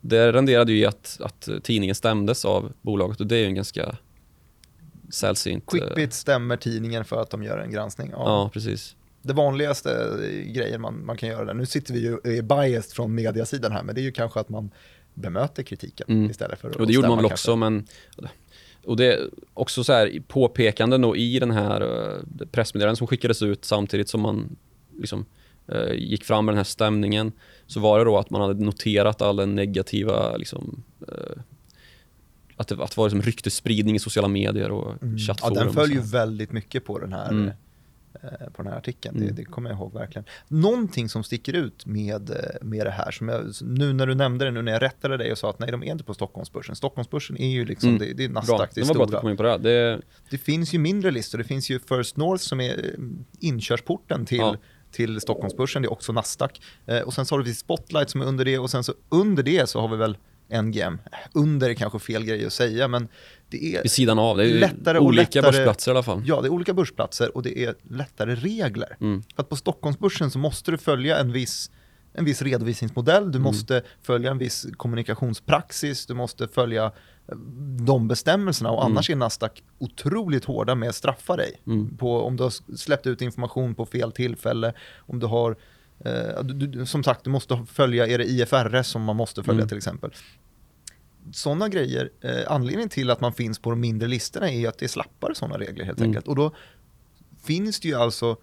[0.00, 3.54] det renderade ju i att, att tidningen stämdes av bolaget och det är ju en
[3.54, 3.96] ganska
[5.10, 5.64] sällsynt...
[5.74, 8.08] eh, Quickbit stämmer tidningen för att de gör en granskning.
[8.12, 8.18] Ja.
[8.24, 8.96] Ja, precis.
[9.22, 12.42] Det vanligaste eh, grejen man, man kan göra där, nu sitter vi ju och är
[12.42, 14.70] biased från mediasidan här, men det är ju kanske att man
[15.14, 16.30] bemöter kritiken Mm.
[16.30, 17.50] istället för att Och det gjorde man väl kanske.
[17.50, 17.86] också, men...
[18.84, 19.20] Och det är
[19.54, 24.20] också så här påpekanden då i den här uh, pressmeddelandet som skickades ut samtidigt som
[24.20, 24.56] man
[24.98, 25.26] liksom
[25.68, 27.32] eh, gick fram med den här stämningen
[27.66, 31.42] så var det då att man hade noterat all den negativa liksom eh,
[32.56, 35.16] att, det, att det var liksom ryktesspridning i sociala medier och Mm.
[35.16, 35.54] Ja, chattforum.
[35.54, 37.48] den och följer ju väldigt mycket på den här, Mm.
[38.22, 39.16] eh, på den här artikeln.
[39.16, 39.28] Mm.
[39.28, 40.24] Det, det kommer jag ihåg verkligen.
[40.48, 44.44] Någonting som sticker ut med, eh, med det här, som jag, nu när du nämnde
[44.44, 46.76] det, nu när jag rättade dig och sa att nej, de är inte på Stockholmsbörsen.
[46.76, 47.98] Stockholmsbörsen är ju liksom, Mm.
[48.00, 48.40] det, det är Bra.
[48.40, 49.20] Nasdaq, det Det är var bra att stora.
[49.20, 49.58] kom in på det.
[49.58, 51.38] det Det finns ju mindre listor.
[51.38, 53.00] Det finns ju First North som är eh,
[53.40, 54.56] inkörsporten till, Ja.
[54.96, 55.82] Till Stockholmsbörsen.
[55.82, 56.60] Det är också Nasdaq.
[56.86, 59.42] Eh, och sen så har vi Spotlight som är under det och sen så under
[59.42, 60.16] det så har vi väl
[60.62, 60.98] NGM.
[61.34, 63.08] Under är kanske fel grej att säga men
[63.50, 64.36] det är, vid sidan av.
[64.36, 66.22] Det är Lättare olika lättare- börsplatser i alla fall.
[66.26, 68.96] ja, det är olika börsplatser och det är lättare regler.
[69.00, 69.22] Mm.
[69.36, 71.70] För att på Stockholmsbörsen så måste du följa en viss,
[72.14, 73.32] en viss redovisningsmodell, Mm.
[73.32, 76.92] du måste följa en viss kommunikationspraxis, du måste följa
[77.86, 78.92] de bestämmelserna och Mm.
[78.92, 81.60] annars är Nasdaq otroligt hårda med att straffa dig.
[81.66, 81.96] Mm.
[81.96, 85.56] På, om du har släppt ut information på fel tillfälle, om du har
[86.04, 89.60] eh, du, du, som sagt, du måste följa, är det IFRS som man måste följa
[89.60, 89.68] Mm.
[89.68, 90.10] till exempel.
[91.32, 94.86] Sådana grejer, eh, anledningen till att man finns på de mindre listorna är att det
[94.86, 96.08] är slappare sådana regler helt Mm.
[96.10, 96.28] enkelt.
[96.28, 96.54] Och då
[97.44, 98.36] finns det ju alltså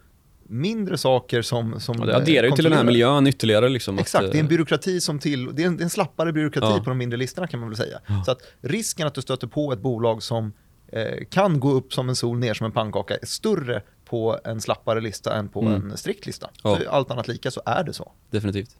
[0.47, 1.79] mindre saker som...
[1.79, 3.69] som Ja, det adderar ju till den här miljön ytterligare.
[3.69, 5.83] Liksom, Exakt, att, det är en eh, byråkrati som till, det är en, det är
[5.83, 6.83] en slappare byråkrati Ja.
[6.83, 7.99] på de mindre listorna kan man väl säga.
[8.07, 8.23] Ja.
[8.25, 10.53] Så att risken att du stöter på ett bolag som
[10.87, 14.61] eh, kan gå upp som en sol, ner som en pannkaka är större på en
[14.61, 15.91] slappare lista än på Mm.
[15.91, 16.49] en strikt lista.
[16.63, 16.77] Ja.
[16.83, 18.11] Så allt annat lika så är det så.
[18.31, 18.77] Definitivt.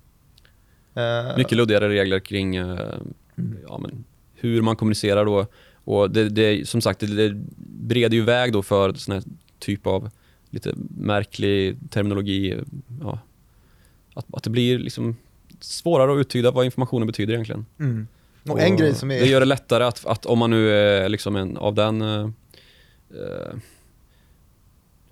[0.96, 2.80] Eh, Mycket luddigare regler kring eh,
[3.68, 4.04] ja, men
[4.36, 5.48] hur man kommunicerar då.
[5.86, 7.42] Och det, det, som sagt, det, det
[7.88, 9.24] breder ju väg då för sån här
[9.60, 10.10] typ av
[10.54, 12.58] lite märklig terminologi.
[13.02, 13.20] Ja,
[14.14, 15.18] att, att det blir liksom
[15.60, 17.66] svårare att uttyda vad informationen betyder egentligen.
[17.80, 18.08] Mm.
[18.50, 19.20] Och en grej som är...
[19.20, 22.02] Det gör det lättare att, att om man nu är liksom en, av den...
[22.02, 22.30] eh,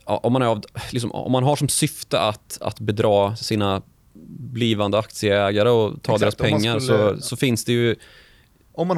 [0.05, 3.81] ja, om, man är av, liksom, om man har som syfte att, att bedra sina
[4.37, 7.95] blivande aktieägare och ta Exakt, deras pengar skulle- så, så finns det ju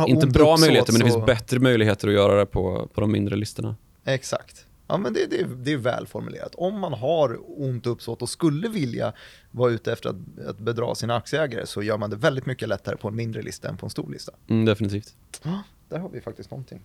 [0.07, 3.01] inte bra uppsåt möjligheter men det så- finns bättre möjligheter att göra det på, på
[3.01, 3.75] de mindre listorna.
[4.05, 4.65] Exakt.
[4.88, 6.55] Ja, men det, det, det är väl formulerat.
[6.55, 9.13] Om man har ont uppsåt och skulle vilja
[9.51, 12.97] vara ute efter att, att bedra sina aktieägare så gör man det väldigt mycket lättare
[12.97, 14.31] på en mindre lista än på en stor lista.
[14.47, 15.15] Mm, definitivt.
[15.89, 16.81] Där har vi faktiskt någonting.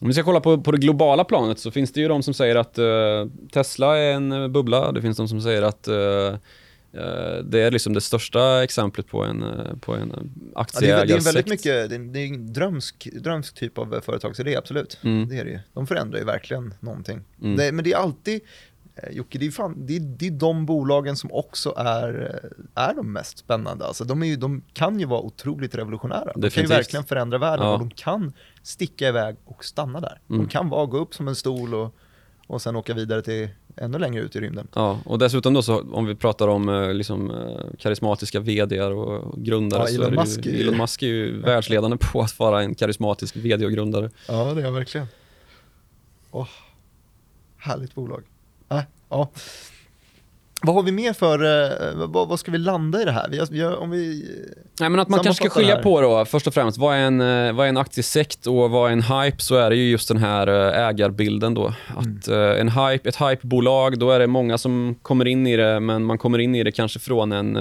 [0.00, 2.34] Om vi ska kolla på, på det globala planet så finns det ju de som
[2.34, 4.92] säger att eh, Tesla är en eh, bubbla.
[4.92, 6.36] Det finns de som säger att eh,
[7.44, 10.18] det är liksom det största exemplet på en, eh, på en eh,
[10.54, 11.18] Ja, det, är, det är aktieägarsekt.
[11.18, 14.98] en väldigt mycket, det är, det är en drömsk, drömsk typ av företagsidé, absolut.
[15.02, 15.28] Mm.
[15.28, 15.58] Det är det ju.
[15.72, 17.20] De förändrar ju verkligen någonting.
[17.42, 17.56] Mm.
[17.56, 18.40] Det, men det är alltid,
[18.96, 22.40] eh, Jocke, det är, fan, det, är, det är de bolagen som också är,
[22.74, 23.84] eh, är de mest spännande.
[23.86, 26.24] Alltså, de, är ju, de kan ju vara otroligt revolutionära.
[26.24, 26.78] De kan ju Definitivt.
[26.78, 27.72] verkligen förändra världen Ja.
[27.72, 28.32] och de kan
[28.62, 30.20] sticka iväg och stanna där.
[30.26, 30.48] De Mm.
[30.48, 31.94] kan vara, gå upp som en stol och,
[32.46, 34.68] och sen åka vidare till ännu längre ut i rymden.
[34.74, 39.44] Ja, och dessutom då så om vi pratar om eh, liksom, eh, karismatiska vdar och
[39.44, 41.96] grundare Ja, så Elon är det Musk är ju, ju- Elon Musk är ju världsledande
[42.00, 44.10] på att vara en karismatisk vd och grundare.
[44.28, 45.06] Ja, det är jag verkligen.
[46.30, 46.48] Åh,
[47.56, 48.22] härligt bolag.
[48.70, 49.30] Äh, ja.
[50.62, 53.46] Vad har vi mer för, eh, vad, vad ska vi landa i det här?
[53.50, 54.24] Vi har, om vi,
[54.80, 57.20] Nej, men att man kanske ska skilja på då, först och främst, vad är, en,
[57.20, 59.36] eh, vad är en aktiesekt och vad är en hype?
[59.42, 61.66] Så är det ju just den här eh, ägarbilden då.
[61.96, 65.80] Att eh, en hype, ett hypebolag, då är det många som kommer in i det,
[65.80, 67.58] men man kommer in i det kanske från en,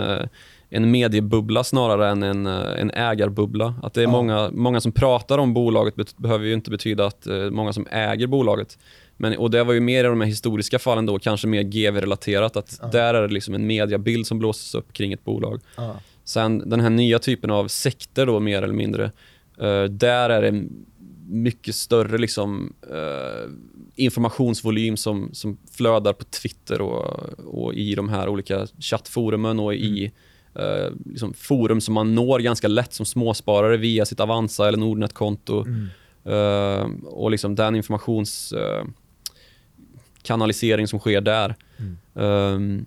[0.70, 3.74] en mediebubbla snarare än en, en ägarbubbla.
[3.84, 4.12] Att det är Ja.
[4.12, 8.78] många, många som pratar om bolaget behöver ju inte betyda att många som äger bolaget.
[9.18, 12.58] Men, och det var ju mer i de här historiska fallen då, kanske mer GV-relaterat,
[12.58, 12.88] att Ja.
[12.88, 15.62] där är det liksom en mediabild som blåses upp kring ett bolag.
[15.78, 15.96] ja.
[16.24, 19.04] Sen den här nya typen av sekter då mer eller mindre,
[19.62, 20.64] eh, där är det
[21.28, 23.52] mycket större liksom, eh,
[23.96, 30.12] informationsvolym som, som flödar på Twitter och, och i de här olika chattforumen och i
[30.56, 35.66] eh, liksom forum som man når ganska lätt som småsparare via sitt Avanza eller Nordnet-konto.
[35.66, 35.88] Mm.
[36.26, 38.84] Eh, och liksom den informations eh,
[40.26, 41.56] kanalisering som sker där.
[41.78, 41.98] Mm.
[42.16, 42.86] Ehm,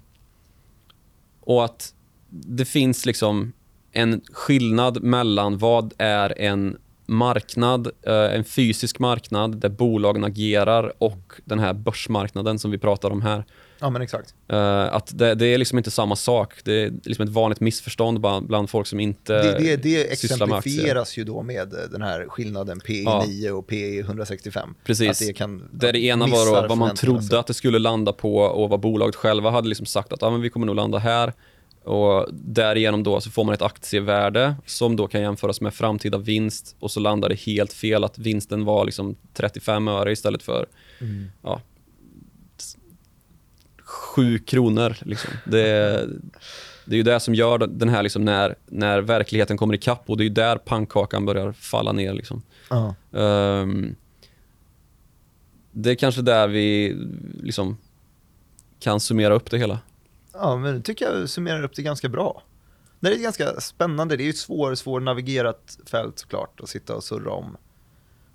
[1.41, 1.95] och att
[2.30, 3.53] det finns liksom
[3.93, 6.76] en skillnad mellan vad är en
[7.07, 13.11] marknad, eh, en fysisk marknad där bolagen agerar och den här börsmarknaden som vi pratar
[13.11, 13.45] om här.
[13.81, 14.35] Ja, men exakt.
[14.49, 16.55] Eh, att det, det är liksom inte samma sak.
[16.64, 21.16] Det är liksom ett vanligt missförstånd bland, bland folk som inte Det, det, det exemplifieras
[21.16, 23.24] ju då med eh, den här skillnaden PE Ja.
[23.26, 24.74] 9 och PE 165.
[24.85, 25.11] Precis.
[25.11, 28.12] Att det kan, Där det ena var då vad man trodde att det skulle landa
[28.12, 30.99] på och vad bolaget själva hade liksom sagt att ah, men vi kommer nog landa
[30.99, 31.33] här.
[31.85, 36.76] Och därigenom då så får man ett aktievärde som då kan jämföras med framtida vinst
[36.81, 40.66] och så landar det helt fel att vinsten var liksom 35 öre istället för
[41.01, 41.31] Mm.
[41.43, 41.61] ja,
[44.15, 44.97] 7 kronor.
[45.03, 45.31] Liksom.
[45.45, 46.09] Det, är-
[46.85, 50.17] det är ju det som gör den här liksom när, när verkligheten kommer ikapp och
[50.17, 52.13] det är ju där pannkakan börjar falla ner.
[52.13, 52.43] Liksom.
[53.13, 53.95] Ehm,
[55.73, 56.97] det är kanske där vi
[57.43, 57.79] liksom
[58.81, 59.79] kan summera upp det hela.
[60.33, 62.43] Ja, men det tycker jag summerar upp det ganska bra.
[63.01, 64.17] Det är ganska spännande.
[64.17, 67.57] Det är ju ett svår, svårnavigerat fält såklart att sitta och surra om.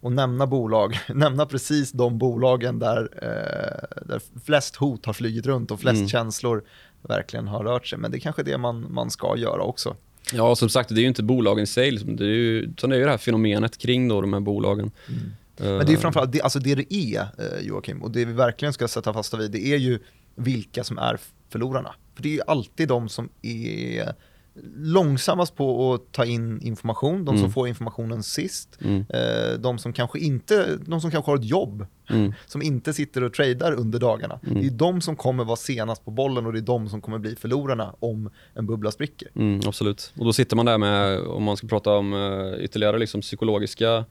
[0.03, 5.71] Och nämna bolag, nämna precis de bolagen där, eh, där flest hot har flugit runt
[5.71, 6.09] och flest Mm.
[6.09, 6.63] känslor
[7.01, 7.99] verkligen har rört sig.
[7.99, 9.95] Men det är kanske det man, man ska göra också.
[10.33, 12.15] Ja, som sagt, det är ju inte bolagen i sig, liksom.
[12.15, 14.91] det är ju, utan det är ju det här fenomenet kring då, de här bolagen.
[15.57, 18.73] Men det är framförallt, det, alltså det det är eh, Joakim, och det vi verkligen
[18.73, 19.99] ska sätta fasta vid, det är ju
[20.35, 21.17] vilka som är
[21.49, 21.95] förlorarna.
[22.15, 24.13] För det är ju alltid de som är
[24.75, 27.51] långsammast på att ta in information, de som Mm.
[27.51, 31.85] får informationen sist, Mm, eh, de som kanske inte, de som kanske har ett jobb,
[32.09, 34.39] mm, som inte sitter och tradar under dagarna.
[34.47, 34.61] Mm.
[34.61, 37.17] Det är de som kommer vara senast på bollen och det är de som kommer
[37.19, 39.27] bli förlorarna om en bubbla spricker.
[39.35, 40.13] mm, absolut.
[40.17, 44.05] Och då sitter man där med, om man ska prata om uh, ytterligare liksom psykologiska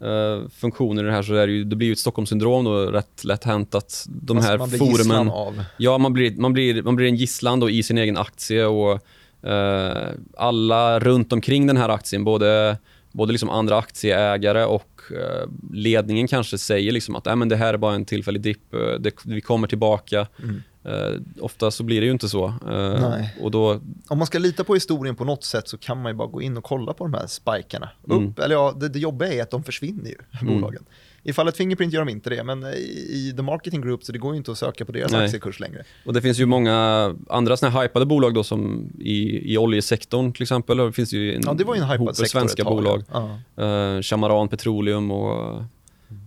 [0.00, 2.76] eh, funktioner i det här så är det, ju, det blir ju ett Stockholmssyndrom då
[2.86, 5.64] rätt lätt hänt att de Fast här man blir forumen av.
[5.76, 8.92] Ja, man blir, man blir, man blir en gisslan då i sin egen aktie och
[8.92, 8.98] eh,
[10.36, 12.76] alla runt omkring den här aktien, både,
[13.12, 17.74] både liksom andra aktieägare och eh, ledningen kanske säger liksom att äh, men det här
[17.74, 20.26] är bara en tillfällig dipp, eh, vi kommer tillbaka.
[20.42, 20.62] Mm.
[20.84, 22.46] Eh, ofta så blir det ju inte så.
[22.46, 23.36] Eh, Nej.
[23.40, 26.16] och då, Om man ska lita på historien på något sätt så kan man ju
[26.16, 27.88] bara gå in och kolla på de här spikarna.
[28.10, 28.28] Mm.
[28.28, 30.64] Upp, eller ja, det, det jobbiga är att de försvinner ju, Mm.
[31.22, 34.32] I fallet Fingerprint gör de inte det, men i, The Marketing Group så det går
[34.32, 35.24] ju inte att söka på deras Nej.
[35.24, 35.84] aktiekurs längre.
[36.04, 40.32] och det finns ju många andra såna här hypade bolag då som i, i oljesektorn
[40.32, 40.76] till exempel.
[40.76, 43.04] Det finns ju en Ja, det var ju en hypad sektor svenska bolag.
[43.12, 44.02] Ja.
[44.02, 45.62] Chamaran Petroleum och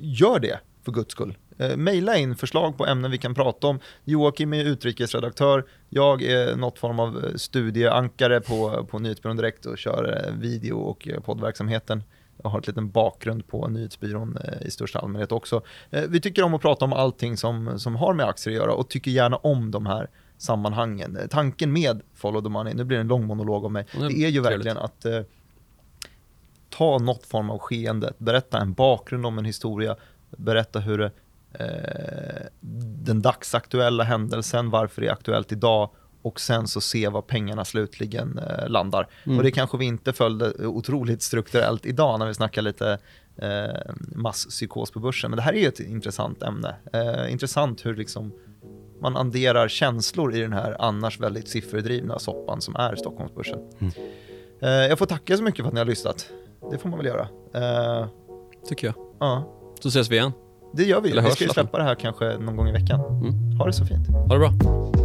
[0.00, 1.36] gör det för guds skull.
[1.58, 3.80] Eh, maila in förslag på ämnen vi kan prata om.
[4.04, 9.78] Joakim är utrikesredaktör, jag är något form av eh, studieankare på, på Nyhetsbyrån Direkt och
[9.78, 12.02] kör eh, video och eh, poddverksamheten.
[12.42, 15.62] Jag har en liten bakgrund på nyhetsbyrån i största allmänhet också.
[16.08, 18.88] Vi tycker om att prata om allting som, som har med aktier att göra och
[18.88, 21.18] tycker gärna om de här sammanhangen.
[21.30, 24.08] Tanken med Follow the Money, nu blir det en lång monolog om mig, det är
[24.08, 25.20] det är ju verkligen att eh,
[26.70, 29.96] ta något form av skeende, berätta en bakgrund om en historia,
[30.30, 31.12] berätta hur det,
[31.60, 32.46] eh,
[33.04, 35.90] den dagsaktuella händelsen, varför det är aktuellt idag
[36.22, 39.08] och sen så se var pengarna slutligen eh, landar.
[39.24, 39.38] Mm.
[39.38, 42.98] Och det kanske vi inte följde otroligt strukturellt idag när vi snackar lite
[43.36, 45.30] eh, masspsykos på börsen.
[45.30, 46.74] Men det här är ju ett intressant ämne.
[46.92, 48.32] Eh, intressant hur liksom
[49.00, 53.58] man adderar känslor i den här annars väldigt sifferdrivna soppan som är Stockholmsbörsen.
[53.78, 53.92] Mm.
[54.60, 56.28] Eh, jag får tacka så mycket för att ni har lyssnat.
[56.70, 57.28] Det får man väl göra.
[57.54, 58.06] Eh,
[58.68, 58.94] Tycker jag.
[59.20, 60.32] ja, Så ses vi igen.
[60.76, 61.20] Det gör vi.
[61.20, 63.00] Vi ska ju släppa det här kanske någon gång i veckan.
[63.00, 63.56] Mm.
[63.58, 64.08] Ha det så fint.
[64.08, 65.03] Ha det bra.